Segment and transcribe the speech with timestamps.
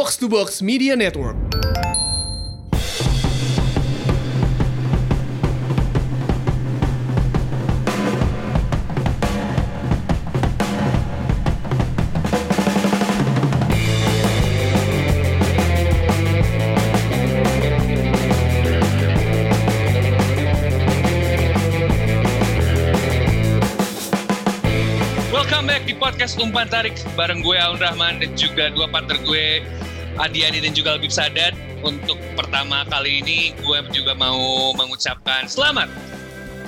[0.00, 1.36] Box to Box Media Network.
[26.00, 29.64] Podcast Umpan Tarik bareng gue Aun Rahman dan juga dua partner gue
[30.18, 31.54] Adi Adi dan juga Lebih Sadat.
[31.80, 35.88] Untuk pertama kali ini gue juga mau mengucapkan selamat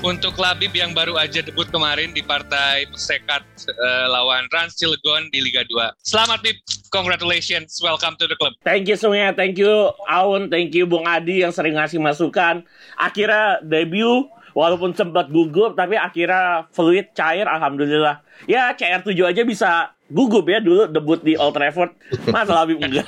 [0.02, 5.38] untuk Labib yang baru aja debut kemarin di partai Persekat eh, lawan Rans Cilegon di
[5.38, 6.02] Liga 2.
[6.02, 6.58] Selamat Bib,
[6.90, 8.52] congratulations, welcome to the club.
[8.66, 12.66] Thank you semuanya, thank you Aun, thank you Bung Adi yang sering ngasih masukan.
[12.98, 14.26] Akhirnya debut,
[14.58, 18.20] walaupun sempat gugup, tapi akhirnya fluid, cair, alhamdulillah.
[18.50, 19.70] Ya CR7 aja bisa
[20.12, 21.94] gugup ya dulu debut di Old Trafford.
[22.28, 23.06] Masa Labib enggak?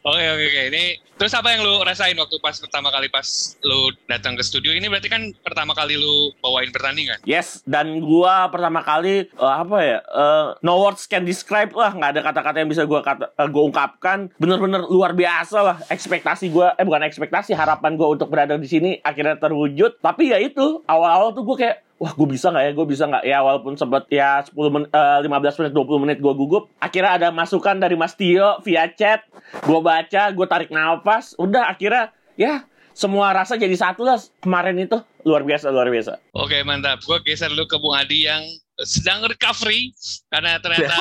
[0.00, 0.84] Oke oke oke, ini
[1.20, 3.28] terus apa yang lu rasain waktu pas pertama kali pas
[3.60, 7.20] lu datang ke studio ini berarti kan pertama kali lu bawain pertandingan?
[7.28, 10.00] Yes, dan gua pertama kali eh, apa ya?
[10.00, 13.68] eh, no words can describe lah, nggak ada kata-kata yang bisa gua kata eh, gua
[13.68, 14.32] ungkapkan.
[14.40, 18.96] Bener-bener luar biasa lah ekspektasi gua, eh bukan ekspektasi, harapan gua untuk berada di sini
[19.04, 20.00] akhirnya terwujud.
[20.00, 22.72] Tapi ya itu awal-awal tuh gua kayak Wah, gue bisa nggak ya?
[22.72, 23.38] Gue bisa nggak ya?
[23.44, 26.72] Walaupun sempat ya 10 men eh, 15 menit, 20 menit gue gugup.
[26.80, 29.28] Akhirnya ada masukan dari Mas Tio via chat.
[29.68, 31.09] Gue baca, gue tarik nafas.
[31.40, 32.62] Udah akhirnya ya
[32.94, 36.20] semua rasa jadi satu lah kemarin itu luar biasa luar biasa.
[36.36, 38.42] Oke mantap, gue geser dulu ke Bung Adi yang
[38.80, 39.92] sedang recovery
[40.32, 40.96] karena ternyata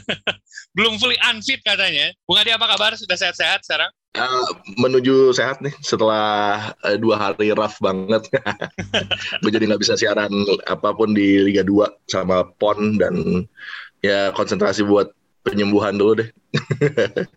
[0.76, 2.12] belum fully unfit katanya.
[2.24, 2.96] Bung Adi apa kabar?
[2.96, 3.90] Sudah sehat-sehat sekarang?
[4.14, 8.22] Eh, menuju sehat nih setelah eh, dua hari rough banget.
[9.42, 10.30] gue jadi nggak bisa siaran
[10.70, 13.42] apa pun di Liga 2 sama PON dan
[14.06, 15.10] ya konsentrasi buat
[15.44, 16.30] penyembuhan dulu deh.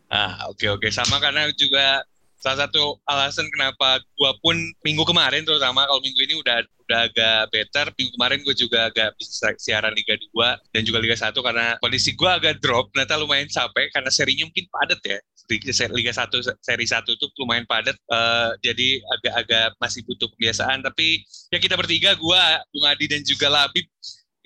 [0.08, 0.88] Ah oke oke.
[0.89, 2.02] Sama karena juga
[2.38, 4.55] salah satu alasan kenapa gue pun
[4.86, 7.85] minggu kemarin terutama kalau minggu ini udah udah agak better.
[8.00, 12.16] Minggu kemarin gue juga agak bisa siaran Liga 2 dan juga Liga 1 karena kondisi
[12.16, 12.88] gue agak drop.
[12.95, 15.19] Ternyata lumayan capek karena serinya mungkin padat ya.
[15.51, 18.00] Liga, Liga 1 seri 1 itu lumayan padat.
[18.00, 20.79] Eh, jadi agak-agak masih butuh kebiasaan.
[20.88, 22.41] Tapi ya kita bertiga gue
[22.72, 23.84] Bung Adi dan juga Labib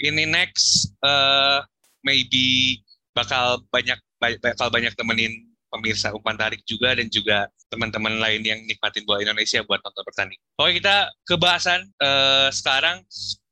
[0.01, 1.59] ini next eh,
[2.01, 8.59] maybe bakal banyak bakal banyak temenin pemirsa umpan tarik juga dan juga teman-teman lain yang
[8.67, 10.43] nikmatin bola Indonesia buat nonton pertandingan.
[10.59, 12.99] Oke kita ke bahasan eh, sekarang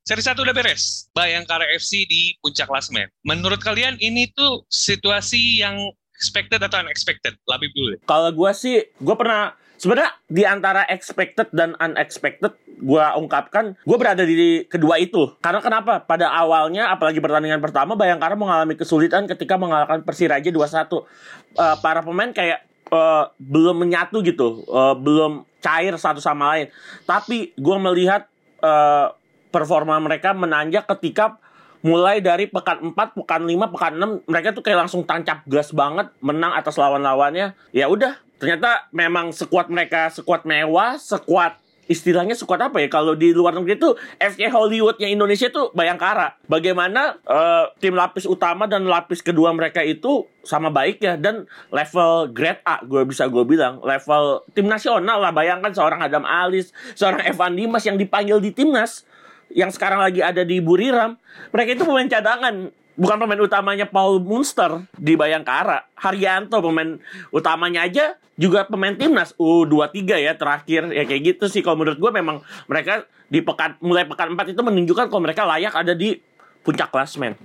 [0.04, 1.08] seri satu udah beres.
[1.16, 3.08] Bayangkara FC di puncak klasmen.
[3.24, 5.78] Menurut kalian ini tuh situasi yang
[6.18, 7.38] expected atau unexpected?
[7.48, 7.96] Lebih dulu.
[8.04, 14.28] Kalau gue sih, gue pernah sebenarnya di antara expected dan unexpected, gue ungkapkan gue berada
[14.28, 15.34] di kedua itu.
[15.40, 16.04] Karena kenapa?
[16.04, 21.08] Pada awalnya, apalagi pertandingan pertama, Bayangkara mengalami kesulitan ketika mengalahkan Persiraja 2-1.
[21.56, 22.60] Eh, para pemain kayak
[22.92, 26.68] eh, belum menyatu gitu, eh, belum cair satu sama lain.
[27.08, 28.28] Tapi gue melihat
[28.60, 29.08] eh,
[29.50, 31.42] performa mereka menanjak ketika
[31.80, 36.12] mulai dari pekan 4, pekan 5, pekan 6 mereka tuh kayak langsung tancap gas banget
[36.20, 37.56] menang atas lawan-lawannya.
[37.72, 41.60] Ya udah, ternyata memang sekuat mereka sekuat mewah, sekuat
[41.90, 46.38] istilahnya sekuat apa ya kalau di luar negeri itu FC Hollywoodnya Indonesia tuh Bayangkara.
[46.46, 52.30] Bagaimana eh, tim lapis utama dan lapis kedua mereka itu sama baik ya dan level
[52.30, 57.26] grade A gue bisa gue bilang level tim nasional lah bayangkan seorang Adam Alis, seorang
[57.26, 59.09] Evan Dimas yang dipanggil di timnas
[59.54, 61.18] yang sekarang lagi ada di Buriram,
[61.54, 62.70] mereka itu pemain cadangan.
[63.00, 65.88] Bukan pemain utamanya Paul Munster di Bayangkara.
[65.96, 67.00] Haryanto pemain
[67.32, 70.92] utamanya aja juga pemain timnas U23 ya terakhir.
[70.92, 74.60] Ya kayak gitu sih kalau menurut gue memang mereka di pekan mulai pekan 4 itu
[74.60, 76.20] menunjukkan kalau mereka layak ada di
[76.60, 77.40] puncak klasmen.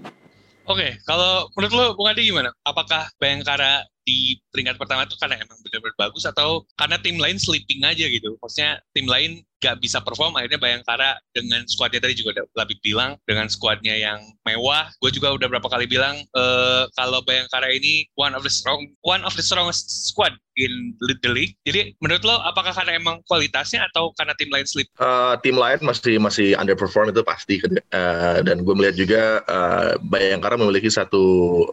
[0.65, 2.49] Oke, kalau menurut lo Bung Adi gimana?
[2.65, 7.85] Apakah Bayangkara di peringkat pertama itu karena emang benar-benar bagus atau karena tim lain sleeping
[7.85, 8.35] aja gitu?
[8.41, 13.17] Maksudnya tim lain gak bisa perform akhirnya Bayangkara dengan skuadnya tadi juga udah lebih bilang
[13.25, 18.37] dengan skuadnya yang mewah gue juga udah berapa kali bilang eh, kalau Bayangkara ini one
[18.37, 21.55] of the strong one of the strongest squad in the league.
[21.67, 25.83] Jadi menurut lo apakah karena emang kualitasnya atau karena tim lain sleep Eh, tim lain
[25.83, 31.25] masih masih underperform itu pasti Eh, dan gue melihat juga eh, Bayangkara memiliki satu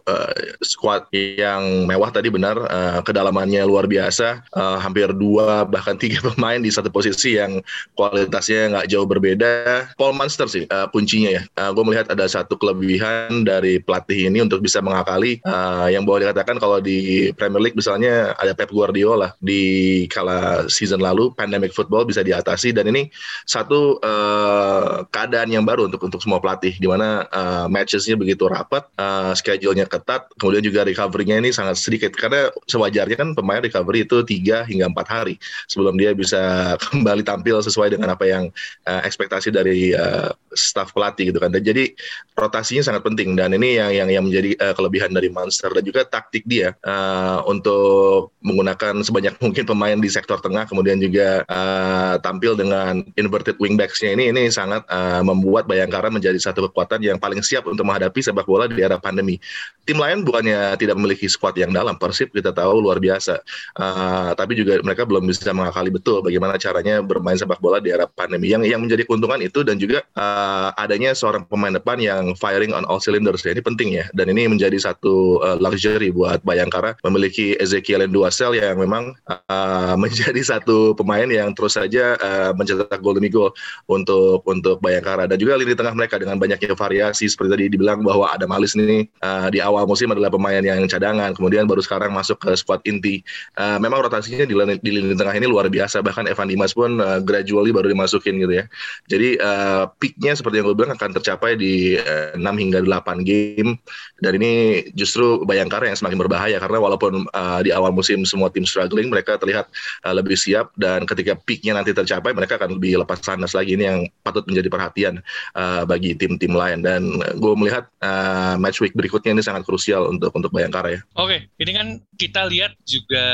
[0.06, 2.58] eh, squad yang mewah tadi benar.
[2.58, 4.42] Eh, kedalamannya luar biasa.
[4.42, 7.62] Eh, hampir dua bahkan tiga pemain di satu posisi yang
[7.94, 9.86] kualitasnya nggak jauh berbeda.
[9.96, 11.42] Paul Munster sih uh, kuncinya ya.
[11.58, 16.28] Uh, gue melihat ada satu kelebihan dari pelatih ini untuk bisa mengakali uh, yang boleh
[16.28, 22.04] dikatakan kalau di Premier League misalnya ada Pep Guardiola di kala season lalu pandemic football
[22.04, 23.08] bisa diatasi dan ini
[23.48, 28.84] satu uh, keadaan yang baru untuk untuk semua pelatih di mana uh, matchesnya begitu rapat,
[28.98, 34.20] uh, schedule-nya ketat, kemudian juga recovery-nya ini sangat sedikit karena sewajarnya kan pemain recovery itu
[34.26, 35.34] tiga hingga empat hari
[35.70, 36.40] sebelum dia bisa
[36.90, 38.50] kembali tampil sesuai dengan apa yang
[38.86, 41.54] uh, ekspektasi dari uh, staff pelatih gitu kan.
[41.54, 41.88] Dan jadi
[42.34, 46.04] rotasinya sangat penting dan ini yang yang yang menjadi uh, kelebihan dari Monster dan juga
[46.04, 52.56] taktik dia uh, untuk menggunakan sebanyak mungkin pemain di sektor tengah kemudian juga uh, tampil
[52.56, 57.68] dengan inverted wingbacks-nya ini ini sangat uh, membuat Bayangkara menjadi satu kekuatan yang paling siap
[57.68, 59.36] untuk menghadapi sepak bola di era pandemi.
[59.84, 63.42] Tim lain bukannya tidak memiliki squad yang dalam, Persib kita tahu luar biasa,
[63.76, 68.06] uh, tapi juga mereka belum bisa mengakali betul bagaimana caranya bermain sepak bola di era
[68.06, 68.48] pandemi.
[68.48, 72.86] Yang yang menjadi keuntungan itu dan juga uh, adanya seorang pemain depan yang firing on
[72.86, 73.42] all cylinders.
[73.42, 74.06] Ya ini penting ya.
[74.14, 80.40] Dan ini menjadi satu uh, luxury buat Bayangkara memiliki Ezekiel Duasel yang memang uh, menjadi
[80.40, 83.50] satu pemain yang terus saja uh, mencetak gol demi gol
[83.90, 85.26] untuk untuk Bayangkara.
[85.26, 87.26] Dan juga lini tengah mereka dengan banyaknya variasi.
[87.26, 91.32] Seperti tadi dibilang bahwa ada Malis ini uh, di awal musim adalah pemain yang cadangan,
[91.32, 93.24] kemudian baru sekarang masuk ke squad inti.
[93.56, 97.00] Uh, memang rotasinya di lini, di lini tengah ini luar biasa, bahkan Evan Dimas pun
[97.00, 98.64] uh, gradually baru dimasukin gitu ya.
[99.10, 103.82] Jadi uh, peaknya seperti yang gue bilang akan tercapai di uh, 6 hingga 8 game
[104.22, 108.62] dan ini justru Bayangkara yang semakin berbahaya karena walaupun uh, di awal musim semua tim
[108.62, 109.66] struggling, mereka terlihat
[110.06, 113.74] uh, lebih siap dan ketika peaknya nanti tercapai, mereka akan lebih lepas sanas lagi.
[113.74, 115.18] Ini yang patut menjadi perhatian
[115.58, 120.30] uh, bagi tim-tim lain dan gue melihat uh, match week berikutnya ini sangat krusial untuk
[120.38, 121.00] untuk Bayangkara ya.
[121.18, 123.26] Oke, ini kan kita lihat juga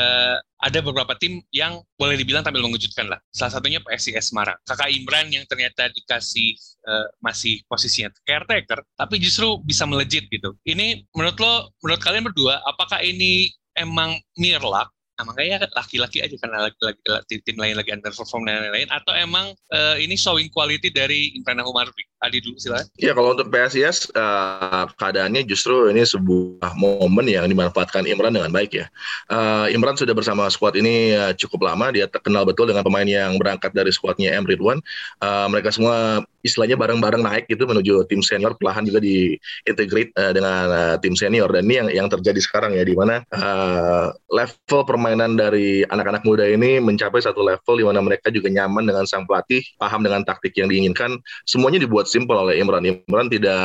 [0.59, 3.19] ada beberapa tim yang boleh dibilang tampil mengejutkan lah.
[3.31, 4.59] Salah satunya PSIS Semarang.
[4.67, 10.55] Kakak Imran yang ternyata dikasih uh, masih posisinya caretaker, tapi justru bisa melejit gitu.
[10.67, 16.31] Ini menurut lo, menurut kalian berdua, apakah ini emang mere luck Nah, makanya laki-laki aja
[16.39, 21.35] karena laki-laki tim lain lagi underperform dan lain-lain atau emang uh, ini showing quality dari
[21.35, 22.07] Imran Humardi?
[22.19, 22.91] Adi dulu silakan.
[22.99, 28.51] Ya kalau untuk PSIS uh, eh, keadaannya justru ini sebuah momen yang dimanfaatkan Imran dengan
[28.51, 28.91] baik ya.
[29.31, 33.39] Uh, Imran sudah bersama squad ini uh, cukup lama, dia terkenal betul dengan pemain yang
[33.39, 34.83] berangkat dari squadnya M Ridwan.
[35.23, 40.63] Uh, mereka semua istilahnya bareng-bareng naik gitu menuju tim senior, perlahan juga diintegrate uh, dengan
[40.67, 45.39] uh, tim senior dan ini yang yang terjadi sekarang ya di mana uh, level permainan
[45.39, 49.63] dari anak-anak muda ini mencapai satu level di mana mereka juga nyaman dengan sang pelatih,
[49.79, 51.15] paham dengan taktik yang diinginkan,
[51.47, 52.81] semuanya dibuat simpel oleh Imran.
[52.81, 53.61] Imran tidak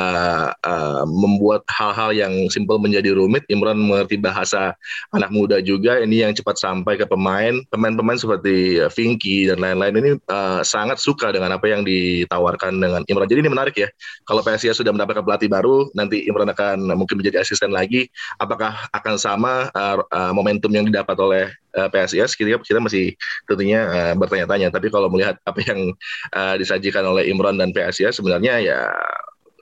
[0.61, 3.49] uh, membuat hal-hal yang simpel menjadi rumit.
[3.49, 4.77] Imran mengerti bahasa
[5.17, 5.97] anak muda juga.
[6.05, 7.57] Ini yang cepat sampai ke pemain.
[7.73, 13.27] Pemain-pemain seperti Vinky dan lain-lain ini uh, sangat suka dengan apa yang ditawarkan dengan Imran.
[13.27, 13.89] Jadi ini menarik ya.
[14.29, 18.13] Kalau PSIS sudah mendapatkan pelatih baru, nanti Imran akan mungkin menjadi asisten lagi.
[18.37, 22.39] Apakah akan sama uh, uh, momentum yang didapat oleh uh, PSIS?
[22.39, 23.15] Kita, kita masih
[23.47, 24.71] tentunya uh, bertanya-tanya.
[24.71, 25.95] Tapi kalau melihat apa yang
[26.35, 28.79] uh, disajikan oleh Imran dan PSIS, sebenarnya ya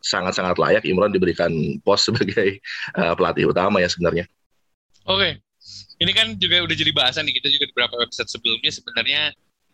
[0.03, 1.51] sangat-sangat layak Imran diberikan
[1.87, 2.59] pos sebagai
[2.99, 4.27] uh, pelatih utama ya sebenarnya.
[5.03, 5.33] Oke, okay.
[5.99, 9.23] ini kan juga udah jadi bahasan nih kita juga di beberapa episode sebelumnya sebenarnya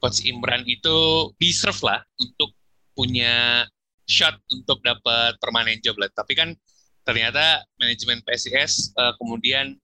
[0.00, 2.54] coach Imran itu deserve lah untuk
[2.96, 3.66] punya
[4.08, 6.08] shot untuk dapat permanen job lah.
[6.10, 6.56] Tapi kan
[7.04, 9.76] ternyata manajemen PSIS uh, eh, kemudian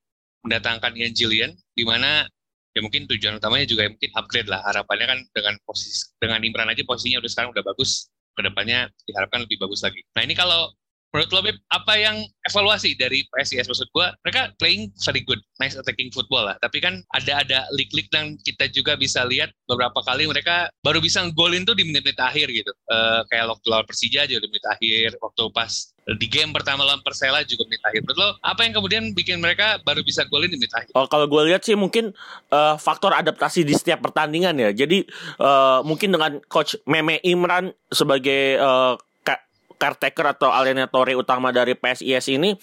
[0.45, 2.29] mendatangkan Ian Jillian di mana
[2.75, 6.83] ya mungkin tujuan utamanya juga mungkin upgrade lah harapannya kan dengan posisi dengan Imran aja
[6.83, 10.03] posisinya udah sekarang udah bagus ke depannya diharapkan lebih bagus lagi.
[10.19, 10.75] Nah ini kalau
[11.15, 14.07] menurut lo Beb, apa yang evaluasi dari PSIS maksud gue?
[14.27, 16.59] Mereka playing very good, nice attacking football lah.
[16.59, 21.23] Tapi kan ada ada leak-leak dan kita juga bisa lihat beberapa kali mereka baru bisa
[21.39, 22.75] golin tuh di menit-menit akhir gitu.
[22.91, 27.01] Uh, kayak waktu lawan Persija aja di menit akhir, waktu pas di game pertama lawan
[27.01, 28.03] Persela juga menit akhir.
[28.05, 30.93] Menurut lo apa yang kemudian bikin mereka baru bisa golin di menit akhir?
[30.99, 32.11] Oh, kalau gue lihat sih mungkin
[32.51, 34.71] uh, faktor adaptasi di setiap pertandingan ya.
[34.75, 35.07] Jadi
[35.39, 38.99] uh, mungkin dengan coach Meme Imran sebagai uh,
[39.77, 42.55] caretaker atau alienatore utama dari PSIS ini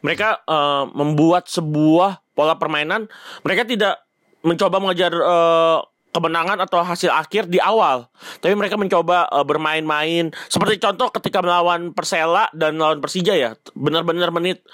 [0.00, 3.06] mereka uh, membuat sebuah pola permainan
[3.44, 4.00] mereka tidak
[4.40, 8.10] mencoba mengejar uh, kemenangan atau hasil akhir di awal
[8.42, 14.34] tapi mereka mencoba uh, bermain-main seperti contoh ketika melawan Persela dan melawan Persija ya benar-benar
[14.34, 14.64] menit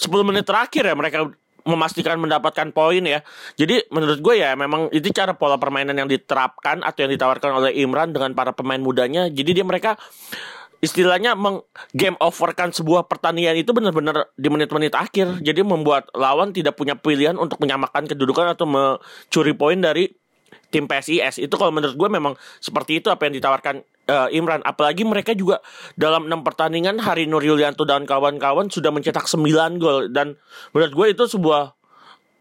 [0.00, 1.30] 10 menit terakhir ya mereka
[1.64, 3.20] memastikan mendapatkan poin ya.
[3.56, 7.70] Jadi menurut gue ya memang itu cara pola permainan yang diterapkan atau yang ditawarkan oleh
[7.80, 9.28] Imran dengan para pemain mudanya.
[9.28, 9.96] Jadi dia mereka
[10.80, 11.60] istilahnya meng
[11.92, 15.44] game overkan sebuah pertandingan itu benar-benar di menit-menit akhir.
[15.44, 20.08] Jadi membuat lawan tidak punya pilihan untuk menyamakan kedudukan atau mencuri poin dari
[20.70, 24.62] tim PSIS itu kalau menurut gue memang seperti itu apa yang ditawarkan uh, Imran.
[24.66, 25.62] Apalagi mereka juga
[25.98, 29.46] dalam enam pertandingan Hari Nur Yulianto dan kawan-kawan sudah mencetak 9
[29.82, 30.10] gol.
[30.10, 30.38] Dan
[30.74, 31.79] menurut gue itu sebuah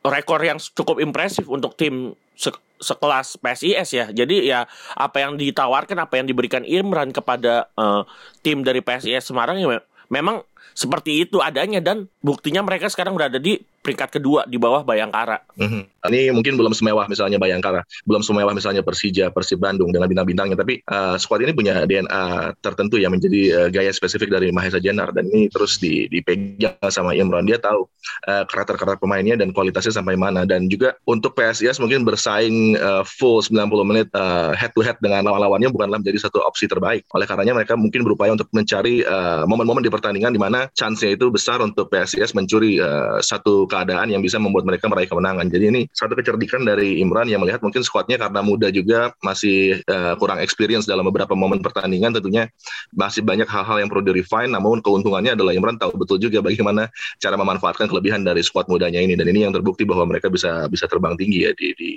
[0.05, 4.05] rekor yang cukup impresif untuk tim se sekelas PSIS ya.
[4.07, 4.63] Jadi ya
[4.95, 8.07] apa yang ditawarkan, apa yang diberikan Imran kepada uh,
[8.39, 13.59] tim dari PSIS Semarang ya memang seperti itu adanya dan buktinya mereka sekarang berada di
[13.79, 15.39] peringkat kedua di bawah Bayangkara.
[15.55, 15.83] Mm-hmm.
[16.11, 20.83] Ini mungkin belum semewah misalnya Bayangkara, belum semewah misalnya Persija, Persib Bandung dengan bintang-bintangnya, tapi
[20.87, 25.27] uh, squad ini punya DNA tertentu yang menjadi uh, gaya spesifik dari Mahesa Jenar dan
[25.31, 27.47] ini terus di, dipegang sama Imran.
[27.47, 27.87] Dia tahu
[28.27, 33.39] uh, karakter-karakter pemainnya dan kualitasnya sampai mana dan juga untuk PSIS mungkin bersaing uh, full
[33.43, 37.07] 90 menit uh, head to head dengan lawan-lawannya bukanlah menjadi satu opsi terbaik.
[37.15, 39.03] Oleh karenanya mereka mungkin berupaya untuk mencari
[39.47, 44.11] momen-momen uh, di pertandingan di mana chance-nya itu besar untuk PSIS mencuri uh, satu keadaan
[44.11, 45.47] yang bisa membuat mereka meraih kemenangan.
[45.47, 50.17] Jadi ini satu kecerdikan dari Imran yang melihat mungkin skuadnya karena muda juga masih uh,
[50.19, 52.49] kurang experience dalam beberapa momen pertandingan tentunya
[52.91, 56.89] masih banyak hal-hal yang perlu di-refine namun keuntungannya adalah Imran tahu betul juga bagaimana
[57.21, 60.89] cara memanfaatkan kelebihan dari skuad mudanya ini dan ini yang terbukti bahwa mereka bisa bisa
[60.89, 61.89] terbang tinggi ya di di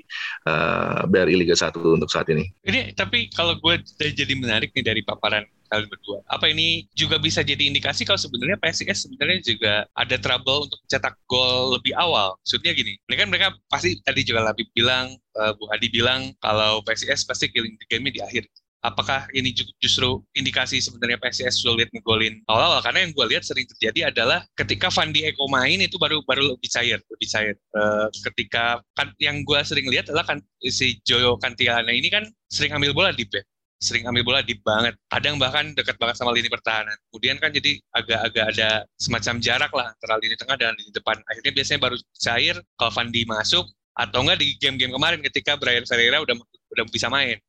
[0.47, 2.45] uh, eh, BRI Liga 1 untuk saat ini.
[2.67, 6.21] Ini tapi kalau gue jadi menarik nih dari paparan kalian berdua.
[6.29, 11.17] Apa ini juga bisa jadi indikasi kalau sebenarnya PSIS sebenarnya juga ada trouble untuk cetak
[11.25, 12.37] gol lebih awal.
[12.45, 16.85] Maksudnya gini, ini kan mereka pasti tadi juga lebih bilang, uh, Bu Hadi bilang kalau
[16.85, 18.45] PSIS pasti killing the game di akhir
[18.83, 24.11] apakah ini justru indikasi sebenarnya PSIS sulit ngegolin awal-awal karena yang gue lihat sering terjadi
[24.11, 29.15] adalah ketika Fandi Eko main itu baru baru lebih cair lebih cair uh, ketika kan
[29.23, 33.23] yang gue sering lihat adalah kan si Joyo Kantiana ini kan sering ambil bola di
[33.31, 33.47] back
[33.83, 34.95] sering ambil bola deep banget.
[35.11, 36.95] Kadang bahkan dekat banget sama lini pertahanan.
[37.11, 41.19] Kemudian kan jadi agak-agak ada semacam jarak lah antara lini tengah dan lini depan.
[41.27, 43.67] Akhirnya biasanya baru cair kalau Fandi masuk
[43.99, 46.39] atau enggak di game-game kemarin ketika Brian Ferreira udah
[46.79, 47.43] udah bisa main.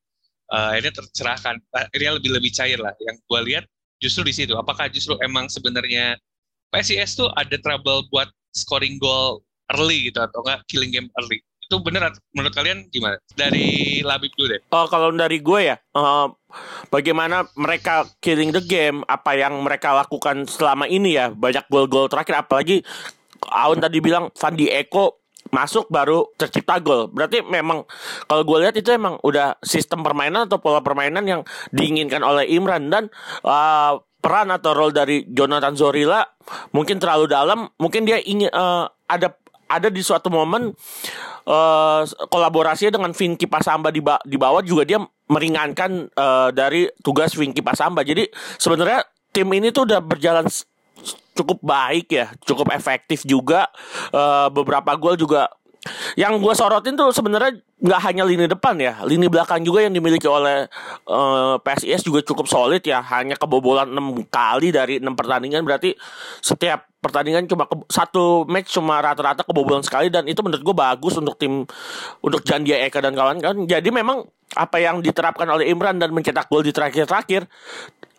[0.50, 2.92] Uh, akhirnya tercerahkan, akhirnya lebih lebih cair lah.
[2.98, 3.66] Yang gue lihat
[4.02, 4.58] justru di situ.
[4.58, 6.18] Apakah justru emang sebenarnya
[6.74, 9.46] PSIS tuh ada trouble buat scoring goal
[9.78, 11.40] early gitu atau enggak killing game early?
[11.64, 13.16] Itu benar menurut kalian gimana?
[13.34, 14.62] Dari Labib dulu deh.
[14.76, 16.28] Oh, kalau dari gue ya, uh,
[16.92, 22.44] bagaimana mereka killing the game, apa yang mereka lakukan selama ini ya, banyak gol-gol terakhir,
[22.44, 22.84] apalagi
[23.52, 27.12] Aun tadi bilang Fandi Eko masuk baru tercipta gol.
[27.12, 27.84] Berarti memang
[28.26, 32.90] kalau gue lihat itu emang udah sistem permainan atau pola permainan yang diinginkan oleh Imran
[32.90, 33.12] dan
[33.44, 36.24] uh, peran atau role dari Jonathan Zorila
[36.72, 37.68] mungkin terlalu dalam.
[37.76, 39.36] Mungkin dia ingin uh, ada
[39.68, 40.72] ada di suatu momen
[41.48, 47.64] uh, kolaborasinya dengan Vinky Pasamba di, di bawah juga dia meringankan uh, dari tugas Vinky
[47.66, 48.06] Pasamba.
[48.06, 48.28] Jadi
[48.60, 49.04] sebenarnya
[49.34, 50.46] tim ini tuh udah berjalan
[51.34, 53.66] cukup baik ya, cukup efektif juga.
[54.14, 55.50] Uh, beberapa gol juga
[56.16, 60.24] yang gue sorotin tuh sebenarnya nggak hanya lini depan ya, lini belakang juga yang dimiliki
[60.24, 60.72] oleh
[61.12, 63.04] uh, PSIS juga cukup solid ya.
[63.04, 65.92] Hanya kebobolan 6 kali dari 6 pertandingan berarti
[66.40, 71.20] setiap pertandingan cuma ke, satu match cuma rata-rata kebobolan sekali dan itu menurut gue bagus
[71.20, 71.68] untuk tim
[72.24, 73.68] untuk Jandia Eka dan kawan-kawan.
[73.68, 74.24] Jadi memang
[74.56, 77.44] apa yang diterapkan oleh Imran dan mencetak gol di terakhir-terakhir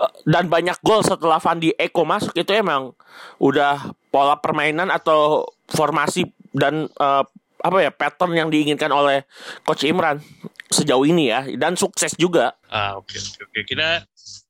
[0.05, 2.93] eh, dan banyak gol setelah Fandi Eko masuk itu emang
[3.41, 7.25] udah pola permainan atau formasi dan uh,
[7.65, 9.25] apa ya pattern yang diinginkan oleh
[9.65, 10.21] coach Imran
[10.69, 12.53] sejauh ini ya dan sukses juga.
[12.69, 13.89] Ah oke okay, oke okay, kita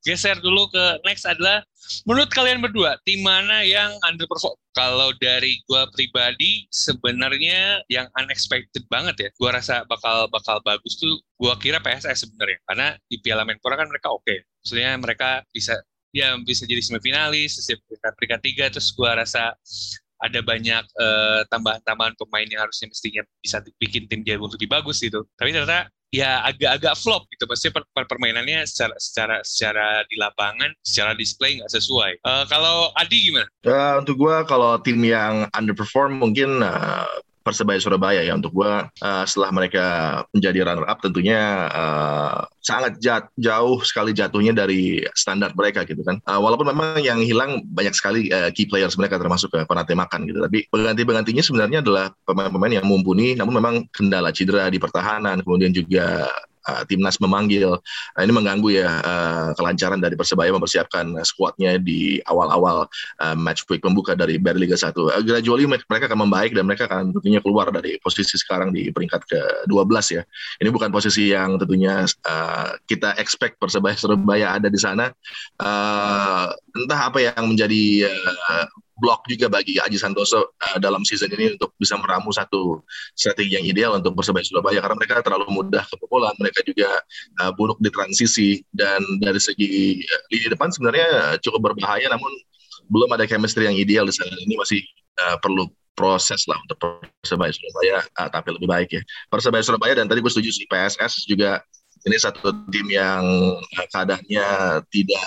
[0.03, 1.63] geser dulu ke next adalah
[2.03, 4.59] menurut kalian berdua tim mana yang underperform?
[4.75, 9.29] Kalau dari gua pribadi sebenarnya yang unexpected banget ya.
[9.39, 13.87] Gua rasa bakal bakal bagus tuh gua kira PSS sebenarnya karena di Piala Menpora kan
[13.87, 14.27] mereka oke.
[14.27, 14.43] Okay.
[14.59, 15.79] Maksudnya mereka bisa
[16.11, 19.55] ya bisa jadi semifinalis, peringkat peringkat tiga terus gua rasa
[20.23, 25.27] ada banyak uh, tambahan-tambahan pemain yang harusnya mestinya bisa bikin tim dia lebih bagus gitu.
[25.35, 27.43] Tapi ternyata ya agak-agak flop gitu.
[27.43, 32.23] Maksudnya per, per permainannya secara secara secara di lapangan, secara display nggak sesuai.
[32.23, 33.47] Uh, kalau Adi gimana?
[33.67, 37.09] Uh, untuk gue kalau tim yang underperform mungkin uh,
[37.45, 38.33] Persebaya Surabaya ya.
[38.33, 39.85] Untuk gue uh, setelah mereka
[40.33, 46.17] menjadi runner up tentunya uh, sangat jat, jauh sekali jatuhnya dari standar mereka gitu kan.
[46.25, 49.93] Uh, walaupun memang yang hilang banyak sekali uh, key players mereka termasuk ke uh, Konate
[49.93, 50.41] Makan gitu.
[50.41, 56.25] Tapi pengganti-penggantinya sebenarnya adalah pemain-pemain yang mumpuni namun memang kendala cedera di pertahanan kemudian juga
[56.67, 57.77] uh, timnas memanggil.
[58.17, 62.89] Nah, ini mengganggu ya uh, kelancaran dari Persebaya mempersiapkan skuadnya di awal-awal
[63.21, 64.93] uh, match week pembuka dari Bari Liga 1.
[64.93, 69.21] Uh, gradually mereka akan membaik dan mereka akan tentunya keluar dari posisi sekarang di peringkat
[69.29, 70.23] ke-12 ya.
[70.61, 75.09] Ini bukan posisi yang tentunya uh, kita expect Persebaya Surabaya ada di sana.
[75.61, 78.65] Uh, entah apa yang menjadi uh,
[78.99, 82.79] blok juga bagi Aji Santoso uh, dalam season ini untuk bisa meramu satu
[83.15, 86.89] strategi yang ideal untuk Persebaya Surabaya karena mereka terlalu mudah kebobolan, mereka juga
[87.43, 92.31] uh, buruk di transisi dan dari segi uh, di depan sebenarnya cukup berbahaya namun
[92.87, 94.31] belum ada chemistry yang ideal di sana.
[94.31, 94.79] Ini masih
[95.19, 99.01] uh, perlu proses lah untuk Persebaya Surabaya uh, tapi lebih baik ya.
[99.27, 101.59] Persebaya Surabaya dan tadi gue setuju sih PSS juga
[102.05, 103.23] ini satu tim yang
[103.91, 104.45] keadaannya
[104.93, 105.25] tidak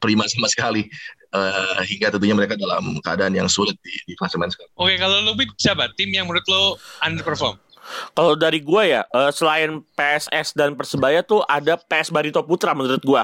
[0.00, 0.88] prima sama sekali
[1.34, 4.72] uh, hingga tentunya mereka dalam keadaan yang sulit di, di klasemen sekarang.
[4.76, 6.62] Oke, kalau lu siapa tim yang menurut lo
[7.02, 7.58] underperform?
[8.14, 13.02] Kalau dari gue ya, uh, selain PSS dan Persebaya tuh ada PS Barito Putra menurut
[13.02, 13.22] gue.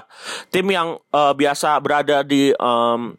[0.51, 3.15] Tim yang uh, biasa berada di um,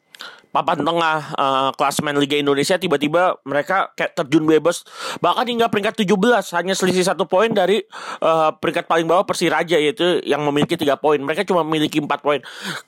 [0.52, 4.88] papan tengah uh, klasemen Liga Indonesia tiba-tiba mereka kayak terjun bebas.
[5.20, 6.18] Bahkan hingga peringkat 17
[6.58, 7.84] hanya selisih satu poin dari
[8.24, 11.20] uh, peringkat paling bawah Persiraja yaitu yang memiliki tiga poin.
[11.20, 12.40] Mereka cuma memiliki empat poin.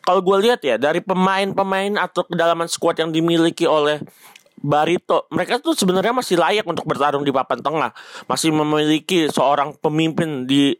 [0.01, 4.01] Kalau gue lihat ya dari pemain-pemain atau kedalaman skuad yang dimiliki oleh
[4.59, 5.25] Barito.
[5.31, 7.91] Mereka tuh sebenarnya masih layak untuk bertarung di papan tengah.
[8.27, 10.75] Masih memiliki seorang pemimpin di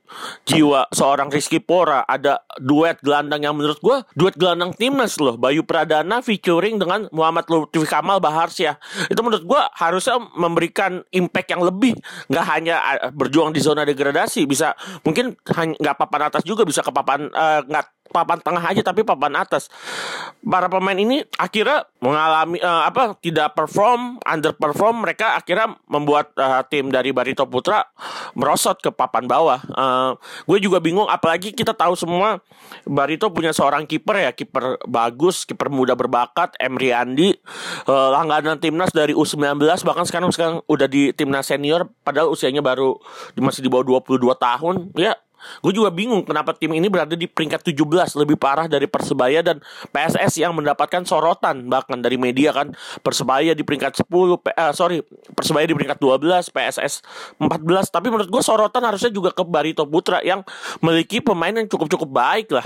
[0.48, 2.04] jiwa seorang Rizky Pora.
[2.04, 5.40] Ada duet gelandang yang menurut gue duet gelandang timnas loh.
[5.40, 8.76] Bayu Pradana featuring dengan Muhammad Lutfi Kamal Baharsyah
[9.08, 11.96] itu menurut gue harusnya memberikan impact yang lebih.
[12.28, 14.44] Nggak hanya eh, berjuang di zona degradasi.
[14.46, 15.36] Bisa mungkin
[15.80, 19.70] nggak papan atas juga bisa ke papan uh, nggak papan tengah aja tapi papan atas.
[20.42, 26.90] Para pemain ini akhirnya mengalami uh, apa tidak perform, underperform, mereka akhirnya membuat uh, tim
[26.90, 27.86] dari Barito Putra
[28.34, 29.60] merosot ke papan bawah.
[29.74, 30.12] Uh,
[30.50, 32.42] gue juga bingung apalagi kita tahu semua
[32.86, 37.34] Barito punya seorang kiper ya, kiper bagus, kiper muda berbakat, Emri Andi,
[37.86, 42.98] uh, langganan timnas dari U19 bahkan sekarang sekarang udah di timnas senior padahal usianya baru
[43.38, 44.76] masih di bawah 22 tahun.
[44.96, 45.18] Ya,
[45.60, 49.64] Gue juga bingung kenapa tim ini berada di peringkat 17 lebih parah dari Persebaya dan
[49.92, 52.76] PSS yang mendapatkan sorotan bahkan dari media kan.
[53.02, 55.04] Persebaya di peringkat 10 uh, sorry
[55.34, 56.94] Persebaya di peringkat 12 PSS
[57.40, 60.44] 14 tapi menurut gue sorotan harusnya juga ke Barito Putra yang
[60.84, 62.66] memiliki pemain yang cukup-cukup baik lah.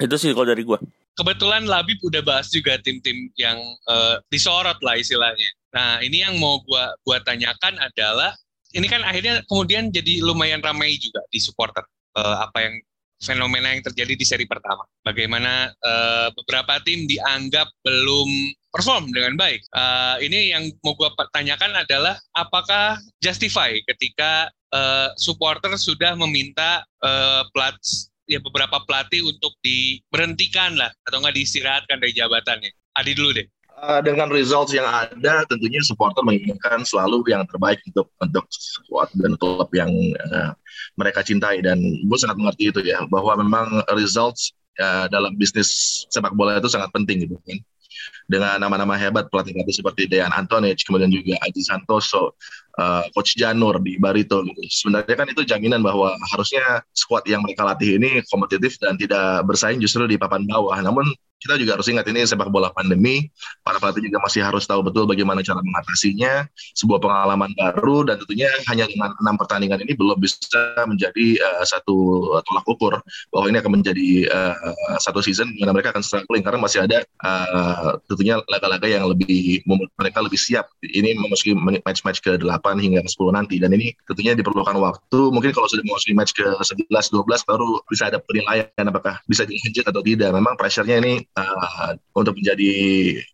[0.00, 0.78] Itu sih kalau dari gue
[1.14, 5.50] kebetulan Labib udah bahas juga tim-tim yang uh, disorot lah istilahnya.
[5.74, 8.34] Nah ini yang mau gue gua tanyakan adalah
[8.74, 11.86] ini kan akhirnya kemudian jadi lumayan ramai juga di supporter
[12.18, 12.74] uh, apa yang
[13.22, 14.84] fenomena yang terjadi di seri pertama.
[15.06, 18.28] Bagaimana uh, beberapa tim dianggap belum
[18.74, 19.62] perform dengan baik.
[19.70, 27.46] Uh, ini yang mau gue tanyakan adalah apakah justify ketika uh, supporter sudah meminta uh,
[27.54, 27.78] plat
[28.26, 32.70] ya beberapa pelatih untuk diberhentikan lah atau nggak diistirahatkan dari jabatannya.
[32.98, 33.46] Adi dulu deh.
[33.84, 39.36] Uh, dengan results yang ada, tentunya supporter menginginkan selalu yang terbaik untuk untuk squad dan
[39.36, 39.92] klub yang
[40.32, 40.56] uh,
[40.96, 46.32] mereka cintai dan gue sangat mengerti itu ya bahwa memang results uh, dalam bisnis sepak
[46.32, 47.60] bola itu sangat penting gitu kan.
[48.24, 52.40] Dengan nama-nama hebat pelatih-pelatih seperti Dejan Antonic, kemudian juga Aji Santoso,
[52.80, 54.64] uh, Coach Janur di Barito gitu.
[54.64, 59.76] Sebenarnya kan itu jaminan bahwa harusnya squad yang mereka latih ini kompetitif dan tidak bersaing
[59.76, 60.80] justru di papan bawah.
[60.80, 61.04] Namun
[61.44, 63.28] kita juga harus ingat ini sepak bola pandemi,
[63.60, 68.48] para pelatih juga masih harus tahu betul bagaimana cara mengatasinya, sebuah pengalaman baru dan tentunya
[68.72, 72.94] hanya dengan enam pertandingan ini belum bisa menjadi uh, satu tolak ukur
[73.28, 74.56] bahwa ini akan menjadi uh,
[75.04, 79.60] satu season di mereka akan struggling karena masih ada uh, tentunya laga-laga yang lebih
[80.00, 80.72] mereka lebih siap.
[80.80, 81.52] Ini memasuki
[81.84, 85.20] match-match ke 8 hingga ke 10 nanti dan ini tentunya diperlukan waktu.
[85.28, 89.84] Mungkin kalau sudah memasuki match ke 11 12 baru bisa ada penilaian apakah bisa dilanjut
[89.84, 90.30] atau tidak.
[90.32, 92.72] Memang pressure-nya ini uh, untuk menjadi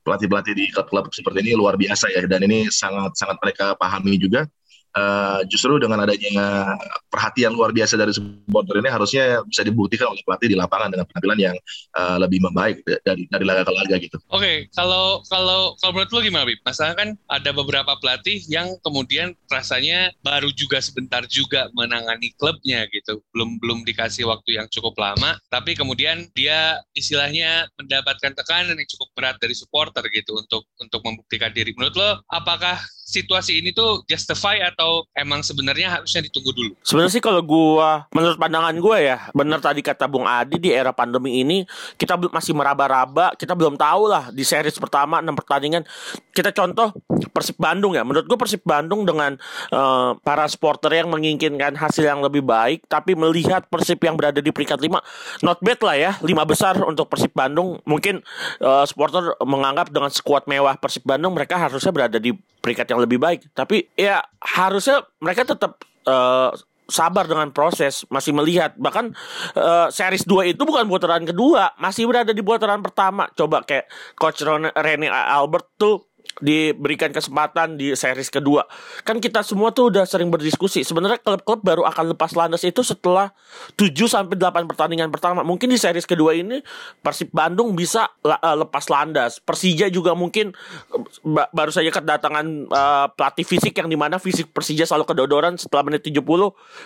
[0.04, 2.24] pelatih-pelatih di klub-klub seperti ini luar biasa ya.
[2.26, 4.48] Dan ini sangat sangat mereka pahami juga
[4.96, 6.76] uh, justru dengan adanya
[7.11, 11.38] perhatian luar biasa dari supporter ini harusnya bisa dibuktikan oleh pelatih di lapangan dengan penampilan
[11.38, 11.57] yang
[11.98, 14.16] uh, lebih membaik dari dari laga ke laga gitu.
[14.31, 16.61] Oke, okay, kalau kalau kalau menurut lo gimana, Bib?
[16.62, 23.22] Masalah kan ada beberapa pelatih yang kemudian rasanya baru juga sebentar juga menangani klubnya gitu,
[23.35, 29.09] belum belum dikasih waktu yang cukup lama, tapi kemudian dia istilahnya mendapatkan tekanan yang cukup
[29.16, 31.74] berat dari supporter gitu untuk untuk membuktikan diri.
[31.74, 32.79] Menurut lo, apakah
[33.11, 36.73] situasi ini tuh justify atau emang sebenarnya harusnya ditunggu dulu?
[36.87, 40.94] Sebenarnya sih kalau gua menurut pandangan gue ya, benar tadi kata Bung Adi di era
[40.94, 41.66] pandemi ini
[41.99, 45.83] kita masih meraba-raba, kita belum tahu lah di series pertama enam pertandingan.
[46.31, 46.94] Kita contoh
[47.35, 48.07] Persib Bandung ya.
[48.07, 49.35] Menurut gue Persib Bandung dengan
[49.75, 54.49] uh, para supporter yang menginginkan hasil yang lebih baik, tapi melihat Persib yang berada di
[54.55, 55.03] peringkat lima,
[55.42, 57.83] not bad lah ya, lima besar untuk Persib Bandung.
[57.83, 58.23] Mungkin
[58.62, 63.18] uh, supporter menganggap dengan skuad mewah Persib Bandung mereka harusnya berada di peringkat yang lebih
[63.18, 63.49] baik.
[63.57, 66.53] Tapi ya harusnya mereka tetap uh,
[66.90, 69.14] sabar dengan proses, masih melihat bahkan
[69.55, 73.31] uh, series 2 itu bukan putaran kedua, masih berada di putaran pertama.
[73.33, 73.87] Coba kayak
[74.18, 74.42] coach
[74.75, 76.10] Rene Albert tuh
[76.40, 78.64] diberikan kesempatan di series kedua.
[79.04, 80.83] Kan kita semua tuh udah sering berdiskusi.
[80.83, 83.30] Sebenarnya klub-klub baru akan lepas landas itu setelah
[83.76, 85.44] 7 sampai 8 pertandingan pertama.
[85.44, 86.64] Mungkin di series kedua ini
[87.04, 89.38] Persib Bandung bisa uh, lepas landas.
[89.38, 90.56] Persija juga mungkin
[90.96, 95.92] uh, baru saja kedatangan uh, pelatih fisik yang di mana fisik Persija selalu kedodoran setelah
[95.92, 96.24] menit 70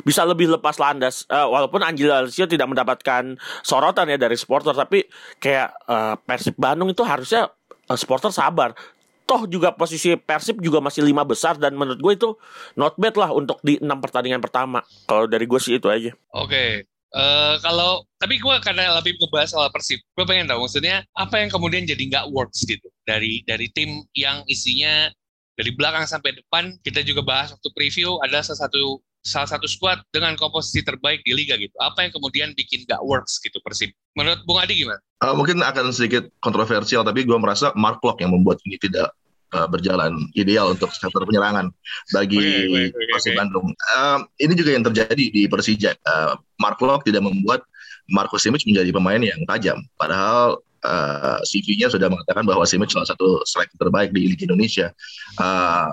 [0.03, 1.27] bisa lebih lepas landas.
[1.31, 5.07] Walaupun Angel Alessio tidak mendapatkan sorotan ya dari supporter tapi
[5.39, 5.75] kayak
[6.27, 7.51] Persib Bandung itu harusnya
[7.93, 8.73] supporter sabar
[9.25, 12.31] toh juga posisi Persib juga masih lima besar dan menurut gue itu
[12.77, 14.85] not bad lah untuk di enam pertandingan pertama.
[15.09, 16.13] Kalau dari gue sih itu aja.
[16.37, 16.49] Oke.
[16.49, 16.71] Okay.
[17.15, 21.39] Uh, eh, kalau tapi gue karena lebih ngebahas soal Persib, gue pengen tahu maksudnya apa
[21.39, 25.09] yang kemudian jadi nggak works gitu dari dari tim yang isinya
[25.55, 30.05] dari belakang sampai depan kita juga bahas waktu preview ada salah satu salah satu squad
[30.13, 31.73] dengan komposisi terbaik di liga gitu.
[31.81, 33.91] Apa yang kemudian bikin nggak works gitu Persib?
[34.13, 35.01] Menurut Bung Adi gimana?
[35.25, 39.17] Uh, mungkin akan sedikit kontroversial, tapi gue merasa Mark Locke yang membuat ini tidak
[39.57, 41.73] uh, berjalan ideal untuk sektor penyerangan
[42.13, 43.39] bagi okay, okay, okay, Persib okay.
[43.41, 43.67] Bandung.
[43.97, 45.97] Uh, ini juga yang terjadi di Persija.
[46.05, 47.65] Uh, Mark Locke tidak membuat
[48.13, 49.81] Marco Simic menjadi pemain yang tajam.
[49.97, 54.93] Padahal uh, CV-nya sudah mengatakan bahwa Simic salah satu striker terbaik di Liga Indonesia.
[55.41, 55.89] Uh,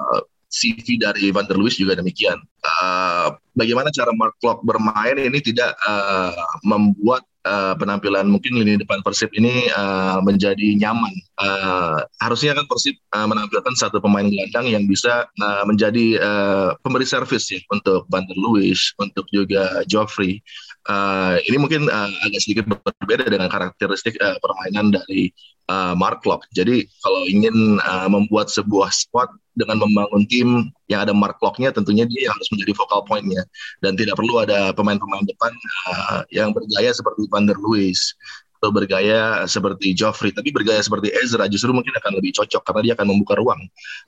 [0.52, 2.38] CV dari Van der Luis juga demikian.
[2.62, 6.36] Uh, bagaimana cara Mark Klok bermain ini tidak uh,
[6.68, 11.14] membuat uh, penampilan mungkin lini depan Persib ini uh, menjadi nyaman.
[11.40, 17.08] Uh, harusnya kan Persib uh, menampilkan satu pemain gelandang yang bisa uh, menjadi uh, pemberi
[17.08, 20.44] servis ya untuk Van der Luis, untuk juga Joffrey.
[20.90, 25.30] Uh, ini mungkin uh, agak sedikit berbeda dengan karakteristik uh, permainan dari
[25.70, 26.50] uh, Mark Locke.
[26.58, 30.50] Jadi kalau ingin uh, membuat sebuah squad dengan membangun tim
[30.90, 33.46] yang ada Mark Locke-nya, tentunya dia harus menjadi focal point-nya
[33.86, 35.54] dan tidak perlu ada pemain-pemain depan
[35.92, 38.18] uh, yang bergaya seperti Van der Luis
[38.62, 42.94] atau bergaya seperti Joffrey, tapi bergaya seperti Ezra justru mungkin akan lebih cocok karena dia
[42.94, 43.58] akan membuka ruang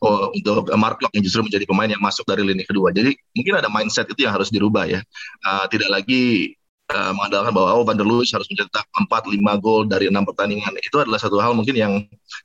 [0.05, 2.93] oh, untuk Mark Locke yang justru menjadi pemain yang masuk dari lini kedua.
[2.93, 5.01] Jadi mungkin ada mindset itu yang harus dirubah ya.
[5.41, 6.53] Uh, tidak lagi
[6.93, 10.71] uh, mengandalkan bahwa oh, Van der Luis harus mencetak 4 5 gol dari enam pertandingan.
[10.79, 11.93] Itu adalah satu hal mungkin yang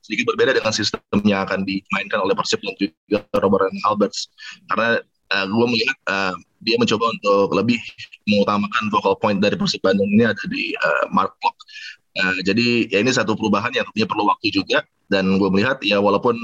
[0.02, 4.32] sedikit berbeda dengan sistem yang akan dimainkan oleh Persib dan juga Robert and Alberts.
[4.72, 6.34] Karena uh, eh, gue melihat uh,
[6.64, 7.78] dia mencoba untuk lebih
[8.26, 11.36] mengutamakan vocal point dari Persib Bandung ini ada di uh, Mark.
[12.18, 14.82] Uh, jadi ya ini satu perubahan yang tentunya perlu waktu juga
[15.12, 16.34] dan gue melihat ya walaupun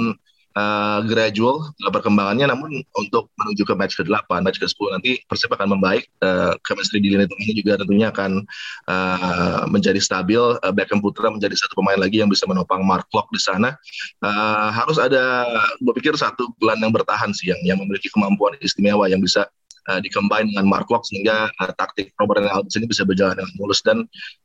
[0.54, 2.50] uh, gradual perkembangannya.
[2.50, 6.08] Namun untuk menuju ke match ke-8, match ke-10 nanti Persib akan membaik.
[6.22, 8.46] Uh, chemistry di lini tengahnya juga tentunya akan
[8.88, 10.40] uh, menjadi stabil.
[10.62, 13.76] Uh, Beckham Putra menjadi satu pemain lagi yang bisa menopang Mark Klok di sana.
[14.22, 15.46] Uh, harus ada
[15.82, 19.46] gue pikir satu gelandang bertahan sih yang yang memiliki kemampuan istimewa yang bisa
[19.90, 23.80] uh, dikembangkan dengan Mark Locke sehingga uh, taktik Robert Alves ini bisa berjalan dengan mulus.
[23.84, 24.04] Dan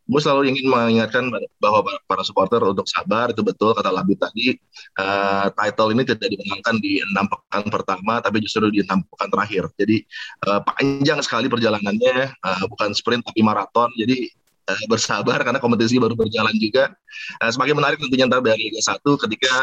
[0.09, 1.29] gue selalu ingin mengingatkan
[1.61, 4.57] bahwa para supporter untuk sabar itu betul kata Labi tadi.
[4.99, 9.63] Uh, title ini tidak dimenangkan di enam pekan pertama tapi justru di enam pekan terakhir.
[9.79, 10.03] Jadi
[10.47, 12.35] uh, panjang sekali perjalanannya.
[12.41, 13.91] Uh, bukan sprint tapi maraton.
[13.95, 14.31] Jadi
[14.69, 16.93] uh, bersabar karena kompetisi baru berjalan juga.
[17.41, 19.53] Uh, semakin menarik tentunya ntar dari Liga 1 ketika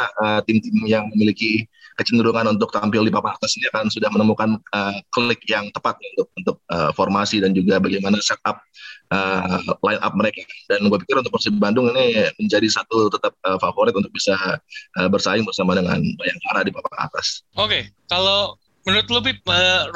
[0.42, 4.96] tim-tim uh, yang memiliki kecenderungan untuk tampil di papan atas ini akan sudah menemukan uh,
[5.16, 8.60] klik yang tepat untuk untuk uh, formasi dan juga bagaimana setup
[9.10, 10.44] uh, line up mereka.
[10.68, 14.36] Dan gue pikir untuk Persib Bandung ini menjadi satu tetap uh, favorit untuk bisa
[15.00, 17.42] uh, bersaing bersama dengan Bayangkara di papan atas.
[17.56, 17.82] Oke, okay.
[18.12, 19.20] kalau menurut lu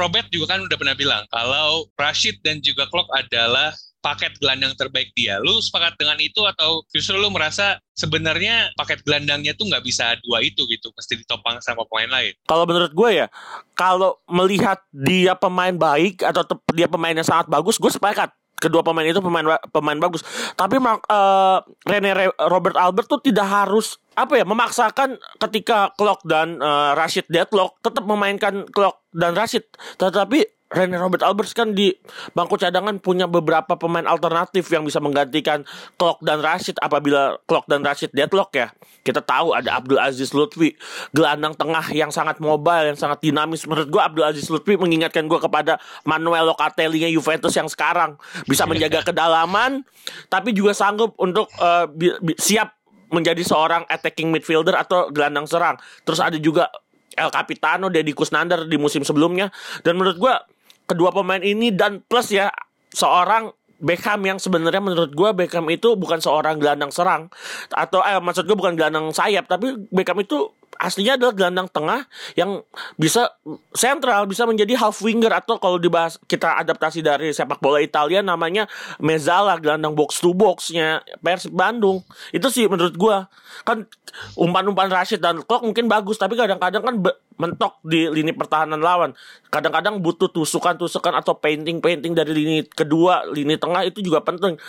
[0.00, 5.12] Robert juga kan udah pernah bilang kalau Rashid dan juga Klok adalah paket gelandang terbaik
[5.12, 5.38] dia.
[5.40, 10.40] Lu sepakat dengan itu atau justru lu merasa sebenarnya paket gelandangnya tuh nggak bisa dua
[10.40, 12.32] itu gitu, mesti ditopang sama pemain lain?
[12.48, 13.26] Kalau menurut gue ya,
[13.76, 19.08] kalau melihat dia pemain baik atau dia pemain yang sangat bagus, gue sepakat kedua pemain
[19.08, 20.20] itu pemain pemain bagus.
[20.52, 21.58] Tapi uh,
[21.88, 25.16] Rene Robert Albert tuh tidak harus apa ya memaksakan
[25.48, 29.64] ketika Clock dan uh, Rashid deadlock tetap memainkan Clock dan Rashid.
[29.96, 31.90] Tetapi Rene Robert Alberts kan di
[32.30, 35.66] bangku cadangan punya beberapa pemain alternatif yang bisa menggantikan
[35.98, 38.70] Klok dan Rashid apabila Klok dan Rashid deadlock ya.
[39.02, 40.78] Kita tahu ada Abdul Aziz Lutfi,
[41.10, 43.66] gelandang tengah yang sangat mobile, yang sangat dinamis.
[43.66, 48.14] Menurut gue Abdul Aziz Lutfi mengingatkan gue kepada Manuel Locatelli-nya Juventus yang sekarang
[48.46, 49.82] bisa menjaga kedalaman,
[50.30, 51.90] tapi juga sanggup untuk uh,
[52.38, 52.78] siap
[53.10, 55.74] menjadi seorang attacking midfielder atau gelandang serang.
[56.06, 56.70] Terus ada juga
[57.18, 59.50] El Capitano Deddy Kusnandar di musim sebelumnya
[59.82, 60.34] dan menurut gue
[60.90, 62.50] kedua pemain ini dan plus ya
[62.90, 67.32] seorang Beckham yang sebenarnya menurut gue Beckham itu bukan seorang gelandang serang.
[67.72, 72.04] Atau eh maksud gue bukan gelandang sayap tapi Beckham itu aslinya adalah gelandang tengah
[72.36, 72.60] yang
[73.00, 73.32] bisa
[73.72, 75.32] sentral, bisa menjadi half winger.
[75.32, 78.68] Atau kalau dibahas kita adaptasi dari sepak bola Italia namanya
[79.00, 82.04] Mezzala, gelandang box to boxnya Persib Bandung.
[82.36, 83.32] Itu sih menurut gua.
[83.64, 83.88] Kan
[84.36, 86.94] umpan-umpan Rashid dan Klok mungkin bagus, tapi kadang-kadang kan
[87.40, 89.16] mentok di lini pertahanan lawan.
[89.48, 94.60] Kadang-kadang butuh tusukan-tusukan atau painting-painting dari lini kedua, lini tengah itu juga penting.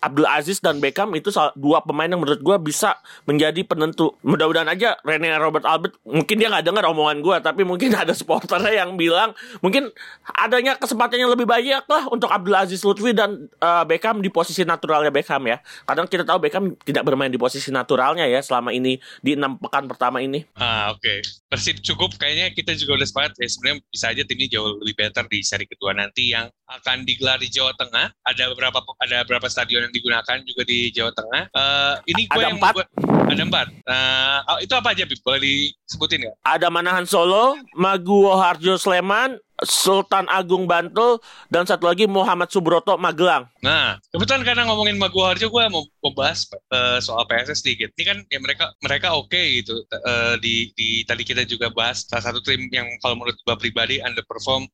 [0.00, 2.96] Abdul Aziz dan Beckham itu dua pemain yang menurut gue bisa
[3.28, 4.16] menjadi penentu.
[4.24, 8.80] Mudah-mudahan aja Rene Robert Albert mungkin dia nggak dengar omongan gue, tapi mungkin ada supporternya
[8.80, 9.92] yang bilang mungkin
[10.24, 14.64] adanya kesempatan yang lebih banyak lah untuk Abdul Aziz Lutfi dan uh, Beckham di posisi
[14.64, 15.60] naturalnya Beckham ya.
[15.84, 19.84] Kadang kita tahu Beckham tidak bermain di posisi naturalnya ya selama ini di enam pekan
[19.84, 20.48] pertama ini.
[20.56, 21.20] Ah oke, okay.
[21.52, 24.94] Persib cukup kayaknya kita juga udah sepakat ya sebenarnya bisa aja tim ini jauh lebih
[25.00, 28.12] better di seri kedua nanti yang akan digelar di Jawa Tengah.
[28.28, 31.42] Ada beberapa ada beberapa stadion yang digunakan juga di Jawa Tengah.
[31.56, 32.74] Uh, ini gue ada yang empat.
[32.76, 32.86] Gua,
[33.32, 33.66] ada empat.
[33.88, 35.20] Uh, itu apa aja, Bib?
[35.24, 36.34] Boleh disebutin nggak?
[36.44, 41.20] Ada Manahan Solo, Maguwo Harjo Sleman, Sultan Agung Bantul
[41.52, 43.48] dan satu lagi Muhammad Subroto Magelang.
[43.60, 47.92] Nah, kebetulan karena ngomongin Maguwo Harjo, gue mau membahas uh, soal PSS sedikit.
[47.96, 49.84] Ini kan ya mereka mereka oke okay gitu.
[49.92, 54.00] Uh, di, di tadi kita juga bahas salah satu tim yang kalau menurut gue pribadi
[54.00, 54.64] underperform.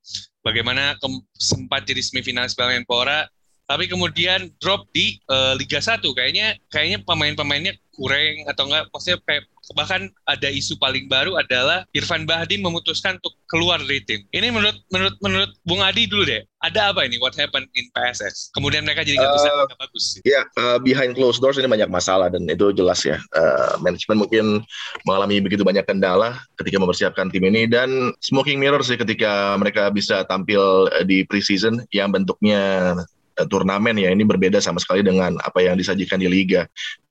[0.46, 0.94] Bagaimana
[1.35, 3.27] sempat jadi semifinal Piala Menpora
[3.66, 9.19] tapi kemudian drop di uh, Liga 1 kayaknya kayaknya pemain-pemainnya kurang atau enggak maksudnya
[9.75, 14.23] bahkan ada isu paling baru adalah Irfan Bahdim memutuskan untuk keluar dari tim.
[14.31, 16.45] Ini menurut menurut menurut Bung Adi dulu deh.
[16.63, 17.19] Ada apa ini?
[17.19, 18.51] What happened in PSS?
[18.55, 20.05] Kemudian mereka jadi nggak bisa uh, gak bagus.
[20.23, 23.19] Ya, uh, behind closed doors ini banyak masalah dan itu jelas ya.
[23.35, 24.45] Uh, manajemen mungkin
[25.07, 30.23] mengalami begitu banyak kendala ketika mempersiapkan tim ini dan smoking mirror sih ketika mereka bisa
[30.27, 35.77] tampil di preseason yang bentuknya Eh, turnamen ya ini berbeda sama sekali dengan apa yang
[35.77, 36.64] disajikan di liga.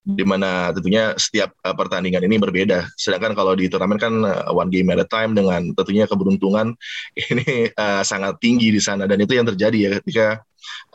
[0.05, 2.93] Di mana tentunya setiap uh, pertandingan ini berbeda.
[2.93, 6.77] Sedangkan kalau di turnamen kan uh, one game at a time dengan tentunya keberuntungan
[7.33, 9.09] ini uh, sangat tinggi di sana.
[9.09, 10.45] Dan itu yang terjadi ya ketika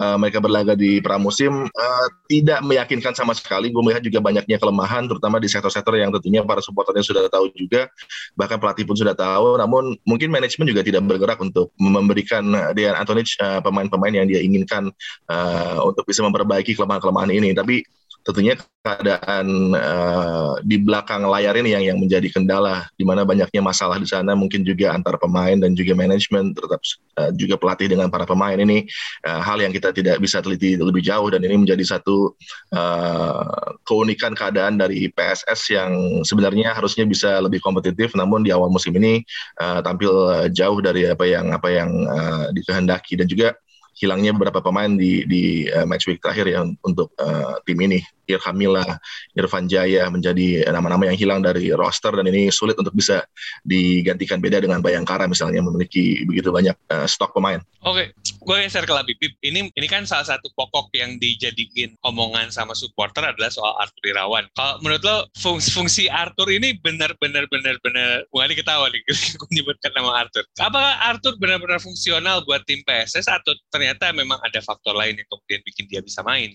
[0.01, 3.71] uh, mereka berlaga di pramusim uh, tidak meyakinkan sama sekali.
[3.71, 7.91] Gue melihat juga banyaknya kelemahan, terutama di sektor-sektor yang tentunya para supporternya sudah tahu juga,
[8.35, 9.61] bahkan pelatih pun sudah tahu.
[9.61, 14.89] Namun mungkin manajemen juga tidak bergerak untuk memberikan Dejan Antonic uh, pemain-pemain yang dia inginkan
[15.29, 17.53] uh, untuk bisa memperbaiki kelemahan-kelemahan ini.
[17.53, 17.83] Tapi
[18.25, 24.01] tentunya keadaan uh, di belakang layar ini yang yang menjadi kendala di mana banyaknya masalah
[24.01, 26.81] di sana mungkin juga antar pemain dan juga manajemen tetap
[27.21, 28.89] uh, juga pelatih dengan para pemain ini
[29.29, 32.33] uh, hal yang kita tidak bisa teliti lebih jauh dan ini menjadi satu
[32.73, 35.93] uh, keunikan keadaan dari PSS yang
[36.25, 39.21] sebenarnya harusnya bisa lebih kompetitif namun di awal musim ini
[39.61, 43.21] uh, tampil jauh dari apa yang apa yang uh, dikehendaki.
[43.21, 43.57] Dan juga
[44.01, 48.01] hilangnya beberapa pemain di di uh, match week terakhir ya untuk uh, tim ini.
[48.31, 48.87] Irfan Mila,
[49.35, 53.27] Irfan Jaya menjadi nama-nama yang hilang dari roster dan ini sulit untuk bisa
[53.67, 57.59] digantikan beda dengan Bayangkara misalnya memiliki begitu banyak uh, stok pemain.
[57.83, 59.19] Oke, gue geser ke Labib.
[59.19, 64.47] Ini ini kan salah satu pokok yang dijadikan omongan sama supporter adalah soal Arthur Irawan.
[64.55, 69.03] Kalau menurut lo fungsi, fungsi Arthur ini benar-benar benar-benar bukan ketawa nih
[69.41, 70.47] gue nyebutkan nama Arthur.
[70.63, 75.61] Apakah Arthur benar-benar fungsional buat tim PSS atau ternyata memang ada faktor lain yang kemudian
[75.65, 76.55] bikin dia bisa main.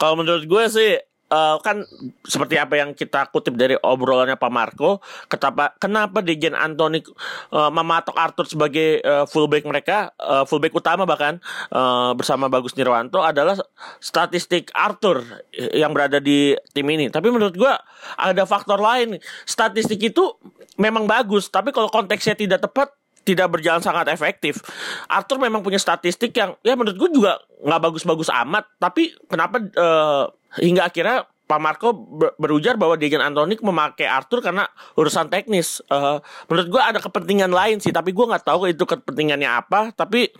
[0.00, 0.92] Kalau menurut gue sih
[1.30, 1.86] uh, kan
[2.26, 4.98] seperti apa yang kita kutip dari obrolannya Pak Marco,
[5.30, 7.00] kenapa kenapa Dejan Antoni
[7.54, 11.38] uh, mematok Arthur sebagai uh, fullback mereka, uh, fullback utama bahkan
[11.72, 13.56] uh, bersama Bagus Nirwanto adalah
[14.02, 15.22] statistik Arthur
[15.54, 17.08] yang berada di tim ini.
[17.08, 17.78] Tapi menurut gua
[18.18, 19.16] ada faktor lain.
[19.46, 20.36] Statistik itu
[20.76, 22.90] memang bagus, tapi kalau konteksnya tidak tepat
[23.24, 24.64] tidak berjalan sangat efektif.
[25.06, 28.64] Arthur memang punya statistik yang ya menurut gue juga nggak bagus-bagus amat.
[28.80, 30.24] Tapi kenapa uh,
[30.58, 31.90] hingga akhirnya Pak Marco
[32.38, 35.82] berujar bahwa Dejan Antonik memakai Arthur karena urusan teknis.
[35.90, 39.90] Uh, menurut gue ada kepentingan lain sih, tapi gue nggak tahu itu kepentingannya apa.
[39.90, 40.30] Tapi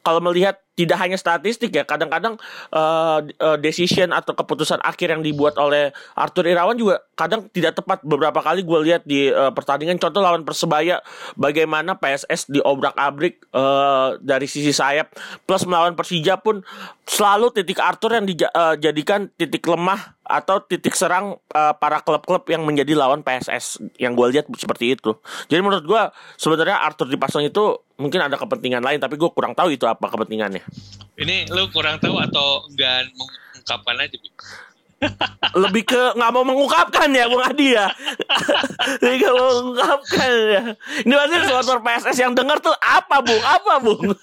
[0.00, 2.34] kalau melihat tidak hanya statistik ya kadang-kadang
[2.74, 3.22] uh,
[3.62, 8.02] decision atau keputusan akhir yang dibuat oleh Arthur Irawan juga kadang tidak tepat.
[8.02, 11.00] Beberapa kali gue lihat di uh, pertandingan contoh lawan persebaya
[11.38, 15.14] bagaimana PSS diobrak abrik uh, dari sisi sayap
[15.46, 16.66] plus melawan Persija pun
[17.06, 22.64] selalu titik Arthur yang dijadikan uh, titik lemah atau titik serang uh, para klub-klub yang
[22.64, 25.12] menjadi lawan PSS yang gue lihat seperti itu.
[25.52, 26.02] Jadi menurut gue
[26.40, 30.63] sebenarnya Arthur dipasang itu mungkin ada kepentingan lain tapi gue kurang tahu itu apa kepentingannya
[31.20, 34.16] ini lu kurang tahu atau enggak mengungkapkan aja
[35.54, 37.92] lebih ke nggak mau mengungkapkan ya Bung Adi ya.
[39.04, 40.62] Lebih ke mengungkapkan ya.
[41.04, 44.02] Ini pasti supporter PSS yang dengar tuh apa Bung apa Bung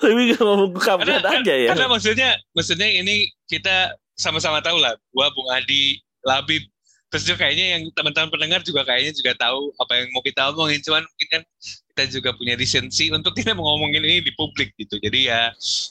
[0.00, 1.68] lebih ke mau mengungkapkan karena, aja ya.
[1.74, 6.64] karena maksudnya maksudnya ini kita sama-sama tahu lah gua Bung Adi Labib
[7.08, 10.80] terus juga kayaknya yang teman-teman pendengar juga kayaknya juga tahu apa yang mau kita omongin
[10.80, 11.42] cuman mungkin kan
[11.88, 15.42] kita juga punya lisensi untuk kita mau ngomongin ini di publik gitu jadi ya,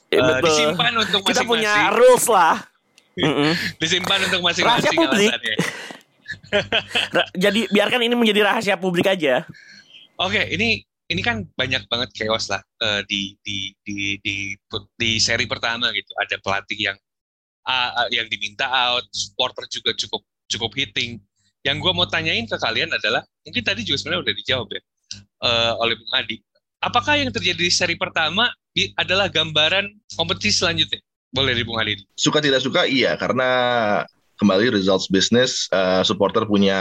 [0.08, 0.46] Ya, betul.
[0.46, 2.56] disimpan untuk Kita masing-masing punya rules lah.
[3.82, 5.30] Disimpan untuk Rahasia masing-masing publik.
[5.34, 5.56] alasannya
[7.12, 9.44] Ra- Jadi biarkan ini menjadi rahasia publik aja.
[10.18, 14.36] Oke, ini ini kan banyak banget chaos lah eh, di, di di di
[14.94, 16.12] di seri pertama gitu.
[16.16, 16.98] Ada pelatih yang
[17.64, 20.22] ah, yang diminta out, supporter juga cukup
[20.52, 21.20] cukup hitting.
[21.66, 24.82] Yang gue mau tanyain ke kalian adalah, mungkin tadi juga sebenarnya udah dijawab ya
[25.44, 26.38] eh, oleh Bung Adi.
[26.78, 31.02] Apakah yang terjadi di seri pertama i- adalah gambaran kompetisi selanjutnya?
[31.34, 32.00] Boleh di Bung Adi.
[32.16, 33.50] Suka tidak suka iya karena
[34.40, 36.78] kembali results business eh, supporter punya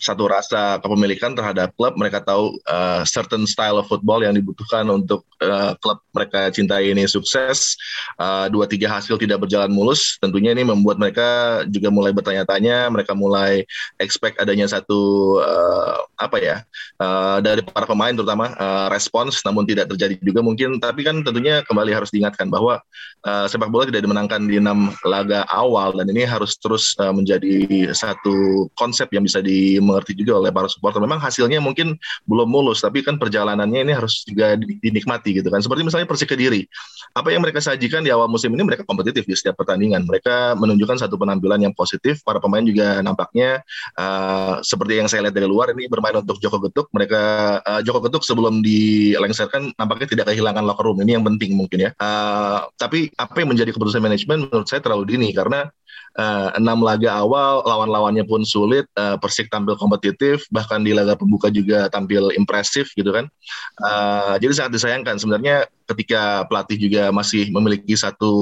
[0.00, 1.94] satu rasa kepemilikan terhadap klub.
[1.94, 7.04] Mereka tahu eh, certain style of football yang dibutuhkan untuk eh, klub mereka cintai ini
[7.06, 7.76] sukses.
[8.18, 10.16] Eh, dua tiga hasil tidak berjalan mulus.
[10.18, 12.90] Tentunya ini membuat mereka juga mulai bertanya-tanya.
[12.90, 13.64] Mereka mulai
[14.00, 16.56] expect adanya satu eh, apa ya
[16.98, 19.40] eh, dari para pemain terutama eh, respons.
[19.44, 20.80] Namun tidak terjadi juga mungkin.
[20.82, 22.80] Tapi kan tentunya kembali harus diingatkan bahwa
[23.24, 25.94] eh, sepak bola tidak dimenangkan di enam laga awal.
[25.94, 31.02] Dan ini harus terus eh, menjadi satu konsep yang bisa dimengerti juga oleh para supporter.
[31.02, 35.58] Memang hasilnya mungkin belum mulus, tapi kan perjalanannya ini harus juga di- dinikmati gitu kan.
[35.58, 36.62] Seperti misalnya Persik Kediri,
[37.12, 40.06] apa yang mereka sajikan di awal musim ini mereka kompetitif di setiap pertandingan.
[40.06, 42.22] Mereka menunjukkan satu penampilan yang positif.
[42.22, 43.60] Para pemain juga nampaknya
[43.98, 46.86] eh, seperti yang saya lihat dari luar ini bermain untuk Joko Getuk.
[46.94, 47.20] Mereka
[47.62, 51.02] eh, Joko Getuk sebelum dilengsarkan nampaknya tidak kehilangan locker room.
[51.02, 51.90] Ini yang penting mungkin ya.
[51.96, 55.66] Eh, tapi apa yang menjadi keputusan manajemen menurut saya terlalu dini karena
[56.18, 58.84] eh, enam laga awal lawan-lawannya pun sulit.
[58.98, 63.30] eh, Persik tampil kompetitif, bahkan di laga pembuka juga tampil impresif gitu kan.
[63.86, 68.32] Eh, jadi sangat disayangkan sebenarnya ketika pelatih juga masih memiliki satu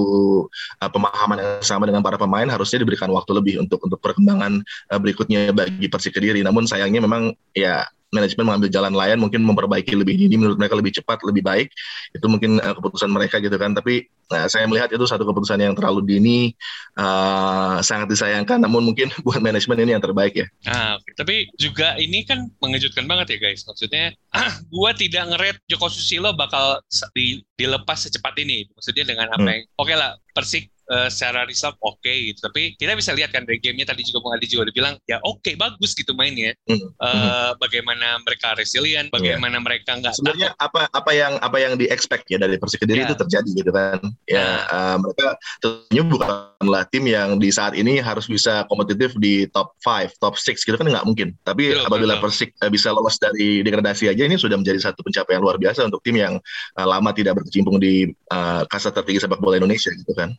[0.83, 4.99] eh, pemahaman yang sama dengan para pemain harusnya diberikan waktu lebih untuk untuk perkembangan eh,
[4.99, 6.43] berikutnya bagi Persik Kediri.
[6.43, 10.95] Namun sayangnya memang ya manajemen mengambil jalan lain mungkin memperbaiki lebih dini menurut mereka lebih
[10.95, 11.69] cepat lebih baik
[12.14, 15.75] itu mungkin eh, keputusan mereka gitu kan tapi nah, saya melihat itu satu keputusan yang
[15.75, 16.55] terlalu dini
[16.97, 21.14] eh, sangat disayangkan namun mungkin buat manajemen ini yang terbaik ya Ah, oke.
[21.14, 23.62] tapi juga ini kan mengejutkan banget ya guys.
[23.62, 24.11] Maksudnya,
[24.75, 26.83] gua tidak ngeret Joko Susilo bakal
[27.14, 28.66] di- dilepas secepat ini.
[28.75, 29.53] Maksudnya dengan apa Hmm.
[29.55, 32.38] yang, oke lah, Persik eh, secara result oke gitu.
[32.42, 35.18] Tapi kita bisa lihat kan dari gamenya tadi juga Bung Adi juga udah bilang, ya
[35.22, 36.53] oke bagus gitu mainnya.
[36.66, 36.79] Hmm.
[36.79, 42.29] Eh, Bagaimana mereka resilient, bagaimana mereka nggak sebenarnya apa apa yang apa yang di expect
[42.31, 43.12] ya dari Persik Kediri Ya.
[43.12, 48.25] itu terjadi gitu kan ya eh, mereka tentunya bukanlah tim yang di saat ini harus
[48.27, 52.25] bisa kompetitif di top 5 top 6 gitu kan nggak mungkin tapi Betul, apabila betul.
[52.31, 56.01] Persik eh, bisa lolos dari degradasi aja ini sudah menjadi satu pencapaian luar biasa untuk
[56.03, 56.40] tim yang
[56.77, 60.33] eh, lama tidak berkecimpung di eh, kasta tertinggi sepak bola Indonesia gitu kan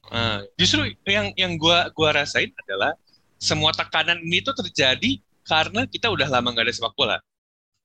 [0.60, 2.94] Justru yang yang gua gua rasain adalah
[3.38, 7.18] semua tekanan ini tuh terjadi karena kita udah lama nggak ada sepak bola.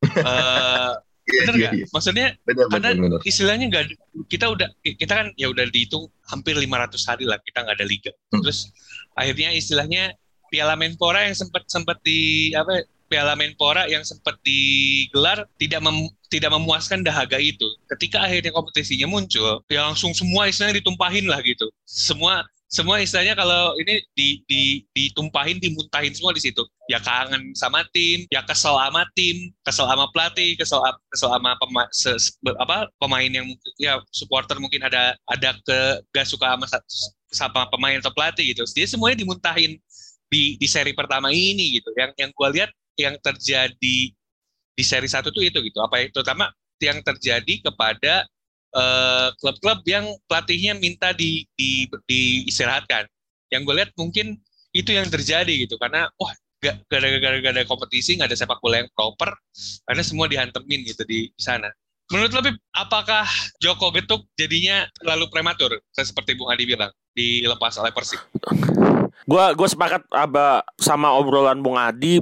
[1.23, 1.75] Iya, bener iya, nggak?
[1.79, 1.87] iya.
[1.95, 3.21] Maksudnya Benar, karena benar, benar.
[3.23, 3.85] istilahnya nggak
[4.27, 8.11] kita udah kita kan ya udah dihitung hampir 500 hari lah kita nggak ada liga.
[8.35, 8.43] Hmm.
[8.43, 8.75] Terus
[9.15, 10.03] akhirnya istilahnya
[10.51, 16.49] Piala Menpora yang sempat sempat di apa Piala Menpora yang sempat digelar tidak mem- tidak
[16.57, 17.69] memuaskan dahaga itu.
[17.93, 21.69] Ketika akhirnya kompetisinya muncul, ya langsung semua istilahnya ditumpahin lah gitu.
[21.85, 22.41] Semua
[22.73, 24.63] semua istilahnya kalau ini di, di,
[24.97, 26.65] ditumpahin, dimuntahin semua di situ.
[26.89, 30.81] Ya kangen sama tim, ya kesel sama tim, kesel sama pelatih, kesel
[31.13, 33.45] kesel sama pema, se- se- apa pemain yang
[33.77, 36.87] ya supporter mungkin ada ada ke gak suka sama sa-
[37.29, 38.65] sama pemain atau pelatih gitu.
[38.65, 39.77] Jadi semuanya dimuntahin
[40.33, 41.93] di di seri pertama ini gitu.
[41.93, 43.99] Yang yang gue lihat yang terjadi
[44.73, 45.79] di seri satu tuh itu gitu.
[45.81, 46.51] Apa itu terutama
[46.83, 48.27] yang terjadi kepada
[48.75, 53.07] eh, klub-klub yang pelatihnya minta di, di, diistirahatkan.
[53.53, 54.27] Yang gue lihat mungkin
[54.73, 56.33] itu yang terjadi gitu karena wah
[56.63, 59.35] gak gak ada kompetisi nggak ada sepak bola yang proper
[59.85, 61.69] karena semua dihantemin gitu di sana.
[62.11, 63.25] Menurut lebih apakah
[63.63, 68.21] Joko Getuk jadinya terlalu prematur seperti Bung Adi bilang dilepas oleh Persik?
[69.23, 72.19] Gua gue sepakat aba sama obrolan Bung Adi.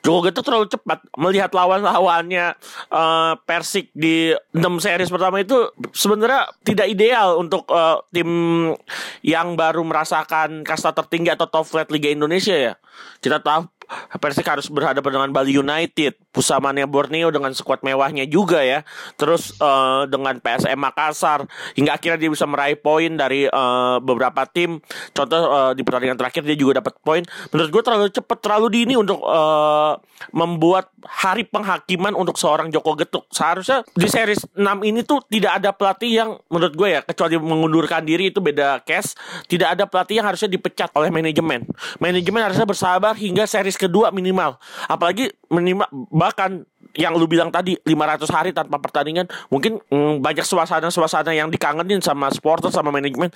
[0.00, 2.56] Joko Getuk terlalu cepat melihat lawan-lawannya
[2.88, 8.30] eh, Persik di 6 series pertama itu sebenarnya tidak ideal untuk eh, tim
[9.20, 12.74] yang baru merasakan kasta tertinggi atau top flight Liga Indonesia ya.
[13.22, 13.77] Kita tahu
[14.18, 18.84] Persik harus berhadapan dengan Bali United, Pusamania Borneo dengan skuad mewahnya juga ya.
[19.16, 24.84] Terus uh, dengan PSM Makassar hingga akhirnya dia bisa meraih poin dari uh, beberapa tim.
[25.16, 27.24] Contoh uh, di pertandingan terakhir dia juga dapat poin.
[27.48, 29.96] Menurut gue terlalu cepat, terlalu dini untuk uh,
[30.36, 33.24] membuat hari penghakiman untuk seorang Joko Getuk.
[33.32, 38.04] Seharusnya di series 6 ini tuh tidak ada pelatih yang menurut gue ya kecuali mengundurkan
[38.04, 39.16] diri itu beda case.
[39.48, 41.64] Tidak ada pelatih yang harusnya dipecat oleh manajemen.
[42.02, 44.58] Manajemen harusnya bersabar hingga series kedua minimal.
[44.90, 46.66] Apalagi minimal bahkan
[46.98, 52.26] yang lu bilang tadi 500 hari tanpa pertandingan mungkin mm, banyak suasana-suasana yang dikangenin sama
[52.34, 53.30] supporter sama manajemen.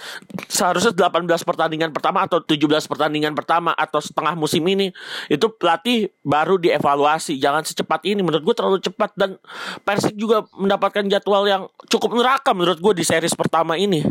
[0.50, 2.58] Seharusnya 18 pertandingan pertama atau 17
[2.90, 4.90] pertandingan pertama atau setengah musim ini
[5.30, 7.38] itu pelatih baru dievaluasi.
[7.38, 9.14] Jangan secepat ini menurut gue terlalu cepat.
[9.14, 9.36] Dan
[9.86, 14.02] Persik juga mendapatkan jadwal yang cukup neraka menurut gue di series pertama ini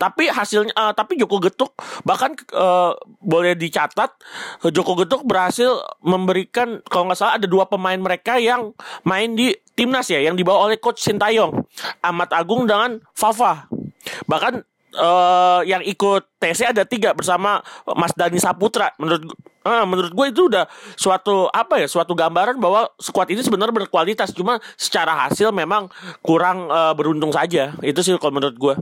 [0.00, 4.12] tapi hasilnya uh, tapi Joko Getuk bahkan uh, boleh dicatat
[4.72, 8.72] Joko Getuk berhasil memberikan kalau nggak salah ada dua pemain mereka yang
[9.04, 11.52] main di timnas ya yang dibawa oleh coach Sintayong
[12.00, 13.68] Ahmad Agung dengan Fafa.
[14.24, 14.64] Bahkan
[14.96, 17.60] uh, yang ikut TC ada tiga bersama
[17.94, 18.90] Mas Dani Saputra.
[18.96, 19.22] Menurut
[19.68, 20.64] uh, menurut gue itu udah
[20.96, 24.32] suatu apa ya suatu gambaran bahwa skuad ini sebenarnya berkualitas.
[24.32, 25.92] Cuma secara hasil memang
[26.24, 27.76] kurang uh, beruntung saja.
[27.84, 28.74] Itu sih kalau menurut gue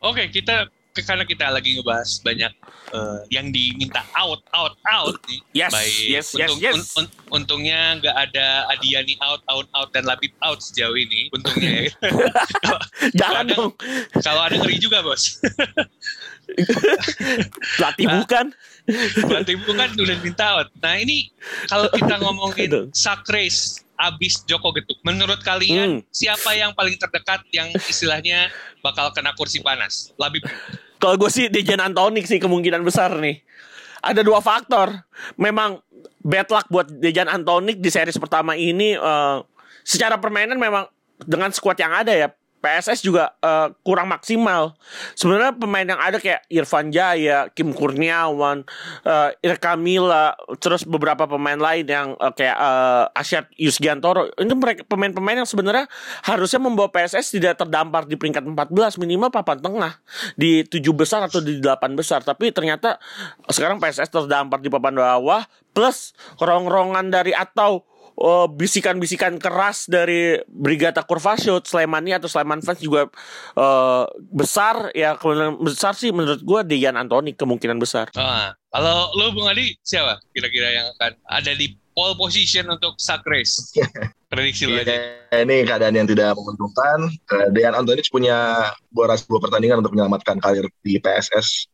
[0.00, 2.52] Oke, kita karena kita lagi ngebahas banyak
[2.90, 5.40] uh, yang diminta out, out, out nih.
[5.54, 6.74] Yes, Baik, yes, untung, yes, yes.
[6.74, 7.06] Un, un,
[7.40, 11.30] untungnya nggak ada Adiani out, out, out dan Labib out sejauh ini.
[11.30, 11.90] Untungnya ya.
[13.20, 13.72] Jangan ada, dong.
[14.18, 15.38] Kalau ada ngeri juga bos.
[17.78, 18.46] Pelatih nah, bukan.
[19.30, 20.68] Pelatih bukan udah minta out.
[20.82, 21.30] Nah ini
[21.70, 24.96] kalau kita ngomongin sack race abis Joko Getuk.
[25.04, 26.08] Menurut kalian hmm.
[26.08, 28.48] siapa yang paling terdekat yang istilahnya
[28.80, 30.16] bakal kena kursi panas?
[30.16, 30.44] Labib.
[31.00, 33.40] Kalau gue sih Dejan Antonik sih kemungkinan besar nih.
[34.00, 34.96] Ada dua faktor.
[35.36, 35.84] Memang
[36.24, 39.44] bad luck buat Dejan Antonik di series pertama ini uh,
[39.84, 40.88] secara permainan memang
[41.20, 42.28] dengan skuad yang ada ya
[42.60, 44.76] PSS juga uh, kurang maksimal.
[45.16, 48.68] Sebenarnya pemain yang ada kayak Irfan Jaya, Kim Kurniawan,
[49.08, 54.28] uh, Irka Mila, terus beberapa pemain lain yang uh, kayak uh, Asyad Yusgiantoro.
[54.36, 55.88] Mereka pemain-pemain yang sebenarnya
[56.28, 59.92] harusnya membawa PSS tidak terdampar di peringkat 14 minimal papan tengah
[60.36, 62.20] di tujuh besar atau di delapan besar.
[62.20, 63.00] Tapi ternyata
[63.48, 67.89] sekarang PSS terdampar di papan bawah plus rong-rongan dari atau
[68.20, 73.08] bisikan oh, bisikan-bisikan keras dari Brigata Kurvasut, Slemani atau Sleman fans juga
[73.56, 78.12] uh, besar ya kemungkinan besar sih menurut gue Dejan Antoni kemungkinan besar.
[78.20, 83.24] Ah, kalau lo Bung Adi siapa kira-kira yang akan ada di pole position untuk sack
[83.24, 83.72] race?
[84.30, 85.00] Prediksi lo aja.
[85.32, 87.08] Iya, ini keadaan yang tidak menguntungkan.
[87.32, 91.72] Uh, Dejan Antoni punya boras dua pertandingan untuk menyelamatkan karir di PSS.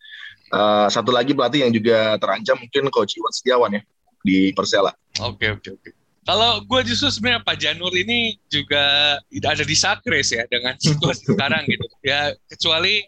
[0.55, 3.83] Uh, satu lagi pelatih yang juga terancam mungkin Coach Iwan Setiawan ya
[4.23, 4.95] di Persela.
[5.27, 5.83] Oke okay, oke okay, oke.
[5.91, 6.06] Okay.
[6.27, 11.63] Kalau gue justru sebenarnya Pak Janur ini juga ada di Sakres ya dengan situasi sekarang
[11.71, 11.87] gitu.
[12.03, 13.07] Ya kecuali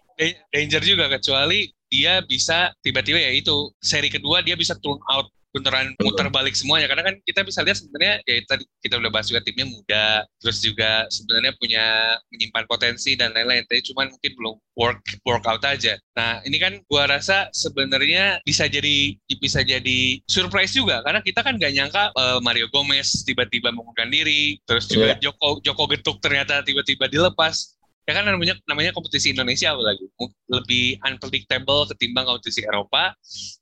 [0.54, 5.96] danger juga kecuali dia bisa tiba-tiba ya itu seri kedua dia bisa turn out beneran
[6.01, 6.86] muter balik semuanya.
[6.86, 10.07] Karena kan kita bisa lihat sebenarnya ya tadi kita udah bahas juga timnya muda
[10.40, 11.84] terus juga sebenarnya punya
[12.32, 13.64] menyimpan potensi dan lain-lain.
[13.64, 15.96] Tapi cuman mungkin belum work workout aja.
[16.14, 21.01] Nah ini kan gua rasa sebenarnya bisa jadi bisa jadi surprise juga.
[21.03, 25.20] Karena kita kan gak nyangka uh, Mario Gomez tiba-tiba mengundurkan diri terus juga yeah.
[25.20, 27.78] Joko Joko Getuk ternyata tiba-tiba dilepas.
[28.09, 30.09] Ya kan namanya namanya kompetisi Indonesia lagi
[30.49, 33.12] lebih unpredictable ketimbang kompetisi Eropa.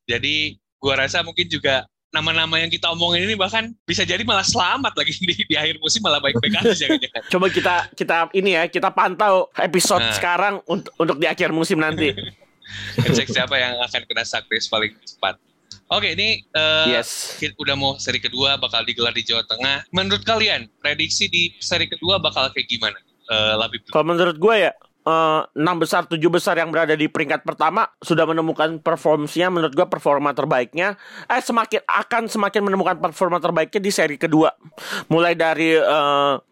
[0.07, 4.97] Jadi gua rasa mungkin juga nama-nama yang kita omongin ini bahkan bisa jadi malah selamat
[4.97, 6.87] lagi di, di akhir musim malah baik-baik aja
[7.33, 10.14] Coba kita kita ini ya kita pantau episode nah.
[10.16, 12.14] sekarang untuk untuk di akhir musim nanti.
[13.16, 15.39] Cek siapa yang akan kena sakris paling cepat.
[15.87, 17.39] Oke, ini uh, yes.
[17.62, 19.87] udah mau seri kedua bakal digelar di Jawa Tengah.
[19.95, 22.99] Menurut kalian, prediksi di seri kedua bakal kayak gimana?
[23.31, 23.55] Uh,
[23.95, 24.74] Kalau menurut gue ya,
[25.54, 30.34] enam besar tujuh besar yang berada di peringkat pertama sudah menemukan performanya menurut gue performa
[30.34, 30.98] terbaiknya
[31.30, 34.50] eh semakin akan semakin menemukan performa terbaiknya di seri kedua.
[35.07, 36.42] Mulai dari uh,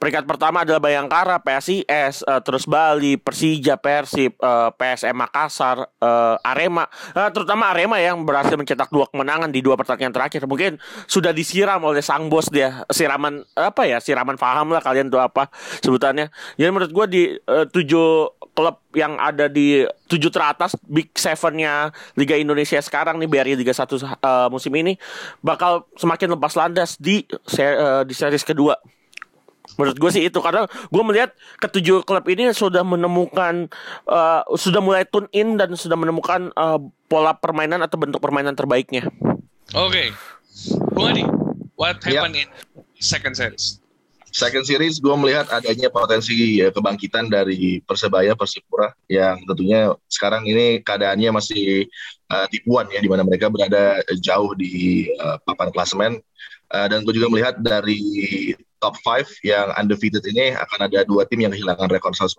[0.00, 6.88] Peringkat pertama adalah Bayangkara, PSIS, uh, terus Bali, Persija, Persib, uh, PSM Makassar, uh, Arema,
[7.12, 10.48] uh, terutama Arema yang berhasil mencetak dua kemenangan di dua pertandingan terakhir.
[10.48, 15.20] Mungkin sudah disiram oleh sang bos dia, siraman apa ya, siraman paham lah kalian tuh
[15.20, 15.52] apa
[15.84, 16.32] sebutannya.
[16.56, 22.34] Jadi menurut gue di uh, tujuh klub yang ada di tujuh teratas Big Sevennya Liga
[22.34, 24.98] Indonesia sekarang nih BRI Liga satu uh, musim ini
[25.44, 28.80] bakal semakin lepas landas di uh, di series kedua.
[29.78, 31.30] Menurut gue sih itu karena gue melihat
[31.62, 33.70] ketujuh klub ini sudah menemukan
[34.08, 39.06] uh, sudah mulai tune in dan sudah menemukan uh, pola permainan atau bentuk permainan terbaiknya.
[39.76, 40.06] Oke, okay.
[40.90, 41.24] Bung Adi,
[41.78, 42.26] what Ya.
[42.26, 42.48] happened in
[42.98, 43.78] second series?
[44.30, 50.78] Second series gue melihat adanya potensi ya, kebangkitan dari Persebaya Persipura yang tentunya sekarang ini
[50.86, 51.90] keadaannya masih
[52.30, 56.12] uh, tipuan ya di mana mereka berada jauh di uh, papan klasemen
[56.70, 57.98] Uh, dan gue juga melihat dari
[58.80, 62.32] top 5 yang undefeated ini akan ada dua tim yang kehilangan rekor 100%.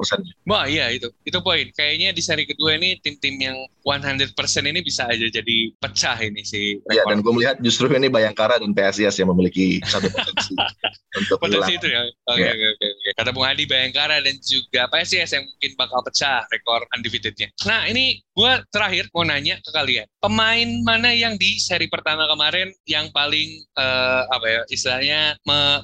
[0.44, 1.70] Wah iya itu, itu poin.
[1.72, 4.34] Kayaknya di seri kedua ini tim-tim yang 100%
[4.66, 7.10] ini bisa aja jadi pecah ini si Ya, rekor.
[7.10, 10.54] dan gue melihat justru ini Bayangkara dan PSIS yang memiliki satu potensi
[11.20, 12.02] untuk Potensi itu ya.
[12.28, 12.52] Oke Iya.
[12.52, 12.88] oke oke.
[12.88, 13.10] oke.
[13.16, 17.48] Kata Bung Adi Bayangkara dan juga PSIS yang mungkin bakal pecah rekor undefeatednya.
[17.66, 20.08] Nah ini gue terakhir mau nanya ke kalian.
[20.22, 25.22] Pemain mana yang di seri pertama kemarin yang paling eh, apa ya istilahnya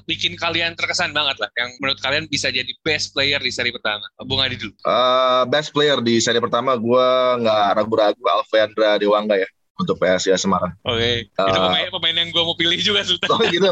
[0.06, 1.50] bikin kalian terkesan banget lah.
[1.58, 4.06] Yang menurut kalian bisa jadi best player di seri pertama.
[4.30, 4.74] Bung Adi dulu.
[4.86, 7.08] Uh, best player di seri pertama gue
[7.42, 10.74] nggak ragu-ragu Alvendra Dewangga ya untuk PSIS Semarang.
[10.86, 11.26] Oke.
[11.26, 13.30] Eh, itu pemain pemain yang gue mau pilih juga Sultan.
[13.30, 13.72] Oh gitu.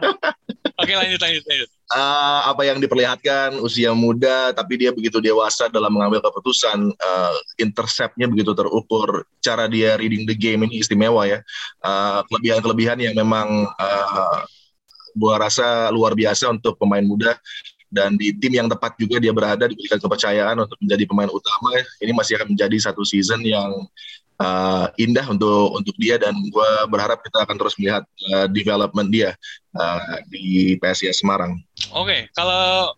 [0.80, 1.68] Oke lanjut lanjut lanjut.
[1.88, 8.28] Eh, apa yang diperlihatkan usia muda tapi dia begitu dewasa dalam mengambil keputusan eh, interceptnya
[8.28, 11.40] begitu terukur cara dia reading the game ini istimewa ya.
[11.80, 14.40] Eh, kelebihan-kelebihan yang memang eh,
[15.16, 17.40] gua rasa luar biasa untuk pemain muda.
[17.88, 21.72] Dan di tim yang tepat juga dia berada diberikan kepercayaan untuk menjadi pemain utama.
[22.04, 23.72] Ini masih akan menjadi satu season yang
[24.44, 26.20] eh, indah untuk untuk dia.
[26.20, 29.32] Dan gua berharap kita akan terus melihat eh, development dia
[29.72, 31.56] eh, di PSIS Semarang.
[31.94, 32.94] Oke, kalau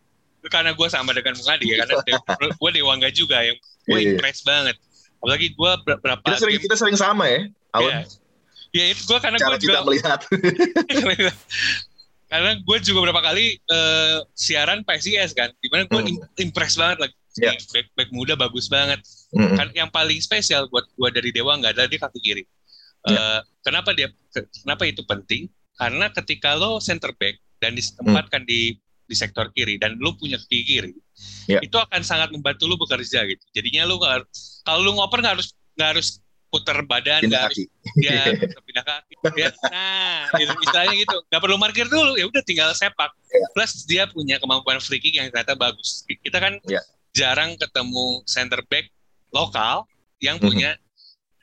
[0.48, 4.16] karena gue sama dengan Bung Adi ya, karena gue Dewangga juga yang gue Iya.
[4.16, 4.76] impress banget.
[5.20, 7.40] Apalagi gue berapa Kita sering game, kita sering sama ya,
[7.76, 7.92] Aun.
[7.92, 8.00] ya,
[8.72, 10.20] ya itu gue karena gue juga melihat.
[12.30, 16.24] karena gue juga berapa kali eh, siaran PSIS kan, di mana gue Hmm.
[16.38, 17.14] impress banget lagi.
[17.38, 17.54] Ya.
[17.70, 18.98] Back, back muda bagus banget.
[19.30, 19.54] Mm-mm.
[19.54, 22.42] Kan yang paling spesial buat gue dari Dewangga adalah dia kaki kiri.
[23.06, 23.14] Ya.
[23.14, 24.10] Eh, kenapa dia?
[24.34, 25.46] Kenapa itu penting?
[25.78, 30.62] Karena ketika lo center back dan ditempatkan di di sektor kiri dan lu punya kaki
[30.62, 30.92] kiri,
[31.50, 31.58] Ya.
[31.58, 33.42] itu akan sangat membantu lu bekerja gitu.
[33.50, 36.08] Jadinya lu kalau lu ngoper nggak harus nggak harus
[36.46, 37.58] puter badan, nggak harus
[37.98, 38.22] dia
[38.66, 39.14] pindah kaki.
[39.34, 41.16] Ya, nah, itu istilahnya gitu.
[41.26, 43.10] Nggak perlu parkir dulu, ya udah tinggal sepak.
[43.34, 43.46] Ya.
[43.50, 46.06] Plus dia punya kemampuan free kick yang ternyata bagus.
[46.06, 46.78] Kita kan Ya.
[47.10, 48.86] jarang ketemu center back
[49.30, 50.46] lokal yang Mhm.
[50.46, 50.70] punya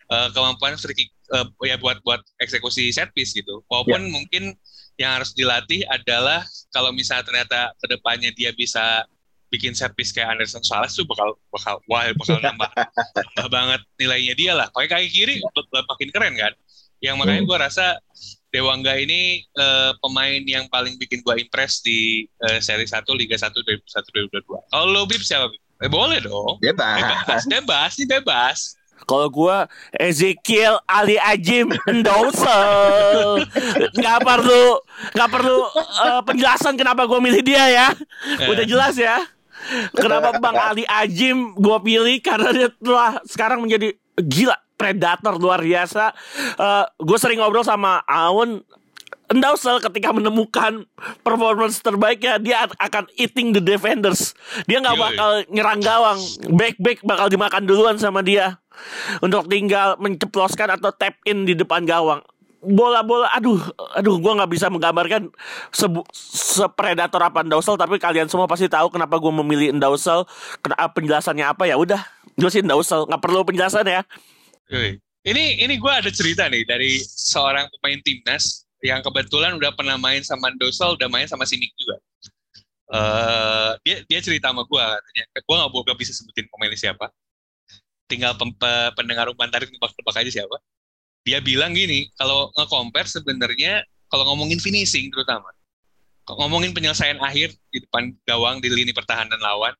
[0.07, 3.59] eh, kemampuan free kick eh, ya buat buat eksekusi set piece gitu.
[3.67, 4.55] Walaupun mungkin
[4.97, 6.41] yang harus dilatih adalah
[6.73, 9.05] kalau misalnya ternyata ke depannya dia bisa
[9.47, 12.67] bikin piece kayak Anderson Salas tuh bakal bakal wah bakal nambah
[13.15, 14.67] nambah banget nilainya dia lah.
[14.73, 15.35] Pakai kaki kiri
[15.87, 16.53] makin keren kan.
[16.97, 17.49] Yang makanya Hmm.
[17.49, 17.85] gue rasa
[18.47, 23.53] Dewangga ini eh, pemain yang paling bikin gue impress di eh, seri 1 Liga 1
[23.53, 24.71] 2021 2022.
[24.73, 25.61] Kalau lo Bib siapa Bib?
[25.77, 26.57] Eh, boleh dong.
[26.57, 26.97] Bebas.
[26.97, 28.57] Bebas, bebas, ini bebas.
[29.05, 33.45] Kalau gua Ezekiel Ali Ajim Endosel
[33.93, 34.65] nggak perlu
[35.13, 37.87] nggak perlu eh, penjelasan kenapa gua milih dia ya.
[38.49, 39.21] Udah jelas ya.
[39.93, 46.13] Kenapa Bang Ali Ajim gua pilih karena dia telah sekarang menjadi gila predator luar biasa.
[46.57, 48.61] Eh gue sering ngobrol sama Aun
[49.27, 50.87] Endausel ketika menemukan
[51.19, 54.31] performance terbaiknya dia akan eating the defenders.
[54.71, 56.19] Dia nggak bakal nyerang gawang,
[56.55, 58.55] back back bakal dimakan duluan sama dia
[59.23, 62.21] untuk tinggal menceploskan atau tap in di depan gawang.
[62.57, 63.61] Bola-bola, aduh,
[63.93, 65.29] aduh, gua nggak bisa menggambarkan
[65.69, 70.25] sebu- sepredator apa Endausel, tapi kalian semua pasti tahu kenapa gue memilih Endausel,
[70.65, 72.01] kenapa penjelasannya apa ya udah,
[72.33, 74.01] gue sih Endausel, nggak perlu penjelasan ya.
[75.27, 80.23] Ini ini gue ada cerita nih dari seorang pemain timnas yang kebetulan udah pernah main
[80.23, 81.99] sama Dosel, udah main sama Simic juga.
[82.87, 87.11] eh dia dia cerita sama gue katanya, gue nggak gak bisa sebutin pemainnya siapa.
[88.07, 88.39] Tinggal
[88.95, 90.57] pendengar umpan tarik nebak-nebak aja siapa.
[91.27, 95.51] Dia bilang gini, kalau nge-compare sebenarnya kalau ngomongin finishing terutama,
[96.23, 99.75] kalau ngomongin penyelesaian akhir di depan gawang di lini pertahanan lawan,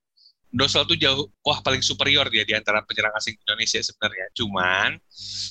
[0.47, 4.32] Dosel tuh jauh, wah paling superior dia di antara penyerang asing Indonesia sebenarnya.
[4.32, 4.95] Cuman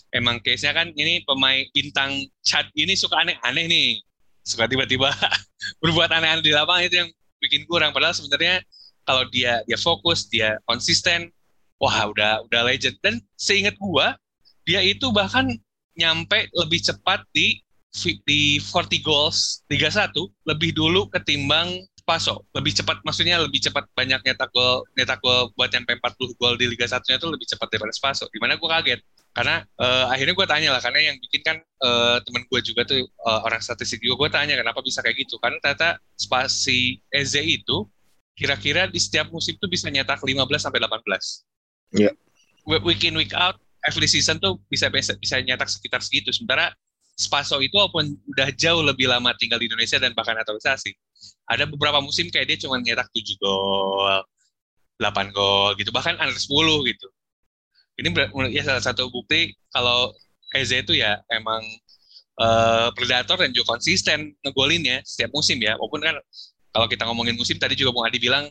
[0.08, 4.00] emang case-nya kan ini pemain bintang Chad ini suka aneh-aneh nih.
[4.40, 5.12] Suka tiba-tiba
[5.84, 7.10] berbuat aneh-aneh di lapangan itu yang
[7.44, 7.92] bikin kurang.
[7.92, 8.64] Padahal sebenarnya
[9.04, 11.28] kalau dia dia fokus, dia konsisten,
[11.80, 12.96] wah udah udah legend.
[13.00, 14.16] Dan seingat gua,
[14.66, 15.48] dia itu bahkan
[15.96, 17.60] nyampe lebih cepat di
[18.28, 20.12] di 40 goals Liga 1
[20.44, 25.74] lebih dulu ketimbang Paso lebih cepat maksudnya lebih cepat banyak nyetak gol nyetak gol buat
[25.74, 28.30] nyampe 40 gol di Liga 1-nya tuh lebih cepat daripada Spaso.
[28.30, 29.00] Di mana gue kaget
[29.34, 33.02] karena eh, akhirnya gue tanya lah karena yang bikin kan eh, temen gue juga tuh
[33.02, 37.90] eh, orang statistik juga gue tanya kenapa bisa kayak gitu karena ternyata spasi Eze itu
[38.38, 41.45] kira-kira di setiap musim tuh bisa nyetak 15 sampai 18.
[42.66, 46.34] Week week in week out every season tuh bisa bisa, bisa nyetak sekitar segitu.
[46.34, 46.74] Sementara
[47.16, 50.92] Spaso itu walaupun udah jauh lebih lama tinggal di Indonesia dan bahkan naturalisasi,
[51.48, 54.20] ada beberapa musim kayak dia cuma nyetak 7 gol,
[55.00, 56.44] 8 gol gitu, bahkan under 10
[56.92, 57.08] gitu.
[57.96, 58.12] Ini
[58.52, 60.12] ya salah satu bukti kalau
[60.52, 61.64] Eze itu ya emang
[62.36, 65.72] uh, predator dan juga konsisten ngegolinnya setiap musim ya.
[65.80, 66.20] Walaupun kan
[66.76, 68.44] kalau kita ngomongin musim tadi juga Bung Adi bilang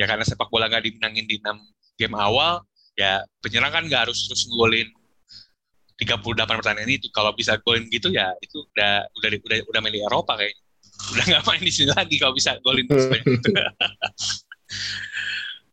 [0.00, 2.64] ya karena sepak bola nggak dimenangin di 6 game awal,
[2.98, 4.90] ya penyerang kan nggak harus terus ngegolin
[6.02, 6.18] 38
[6.58, 10.34] pertandingan itu kalau bisa golin gitu ya itu udah udah udah udah main di Eropa
[10.34, 10.58] kayaknya
[11.14, 13.50] udah nggak main di sini lagi kalau bisa golin sebanyak itu.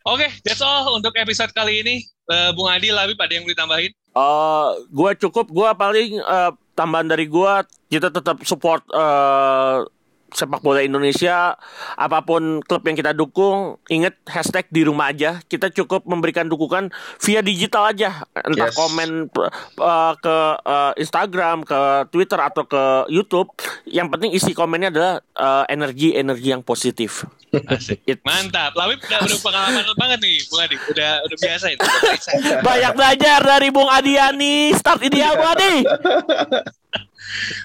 [0.06, 2.06] Oke, okay, that's all untuk episode kali ini.
[2.30, 3.90] Uh, Bung Adi, Labib, ada yang mau ditambahin?
[4.14, 7.54] Uh, gue cukup, gue paling uh, tambahan dari gue,
[7.90, 9.82] kita tetap support uh,
[10.36, 11.56] sepak bola Indonesia
[11.96, 16.92] apa pun klub yang kita dukung ingat hashtag di rumah aja kita cukup memberikan dukungan
[17.24, 18.76] via digital aja entah yes.
[18.76, 19.32] komen
[19.80, 23.56] uh, ke uh, Instagram ke Twitter atau ke YouTube
[23.88, 27.24] yang penting isi komennya adalah uh, energi energi yang positif
[27.56, 28.04] Asik.
[28.28, 28.76] Mantap.
[28.76, 30.76] Lawip udah, udah pengalaman banget nih, Bung Adi.
[30.92, 31.88] Udah udah biasa itu.
[32.60, 34.76] Banyak belajar dari Bung Adiani.
[34.76, 35.76] Start ideal Bung Adi.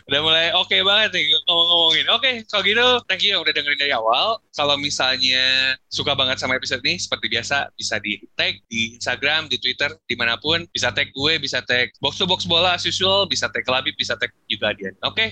[0.09, 2.07] udah mulai oke okay banget nih ngomong-ngomongin.
[2.11, 4.41] Oke, okay, kalau gitu thank you yang udah dengerin dari awal.
[4.55, 9.57] Kalau misalnya suka banget sama episode ini, seperti biasa bisa di tag di Instagram, di
[9.61, 10.65] Twitter, di mana pun.
[10.71, 14.17] Bisa tag gue, bisa tag box to box bola as usual, bisa tag Labib, bisa
[14.19, 14.97] tag juga Dian.
[15.07, 15.29] Oke, okay?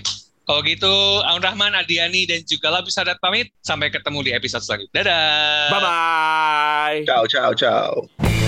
[0.49, 0.89] Kalau gitu,
[1.29, 3.53] Aun Rahman, Adiani, dan juga Labib Sadat pamit.
[3.61, 5.05] Sampai ketemu di episode selanjutnya.
[5.05, 5.69] Dadah!
[5.69, 6.97] Bye-bye!
[7.05, 8.38] Ciao, ciao, ciao.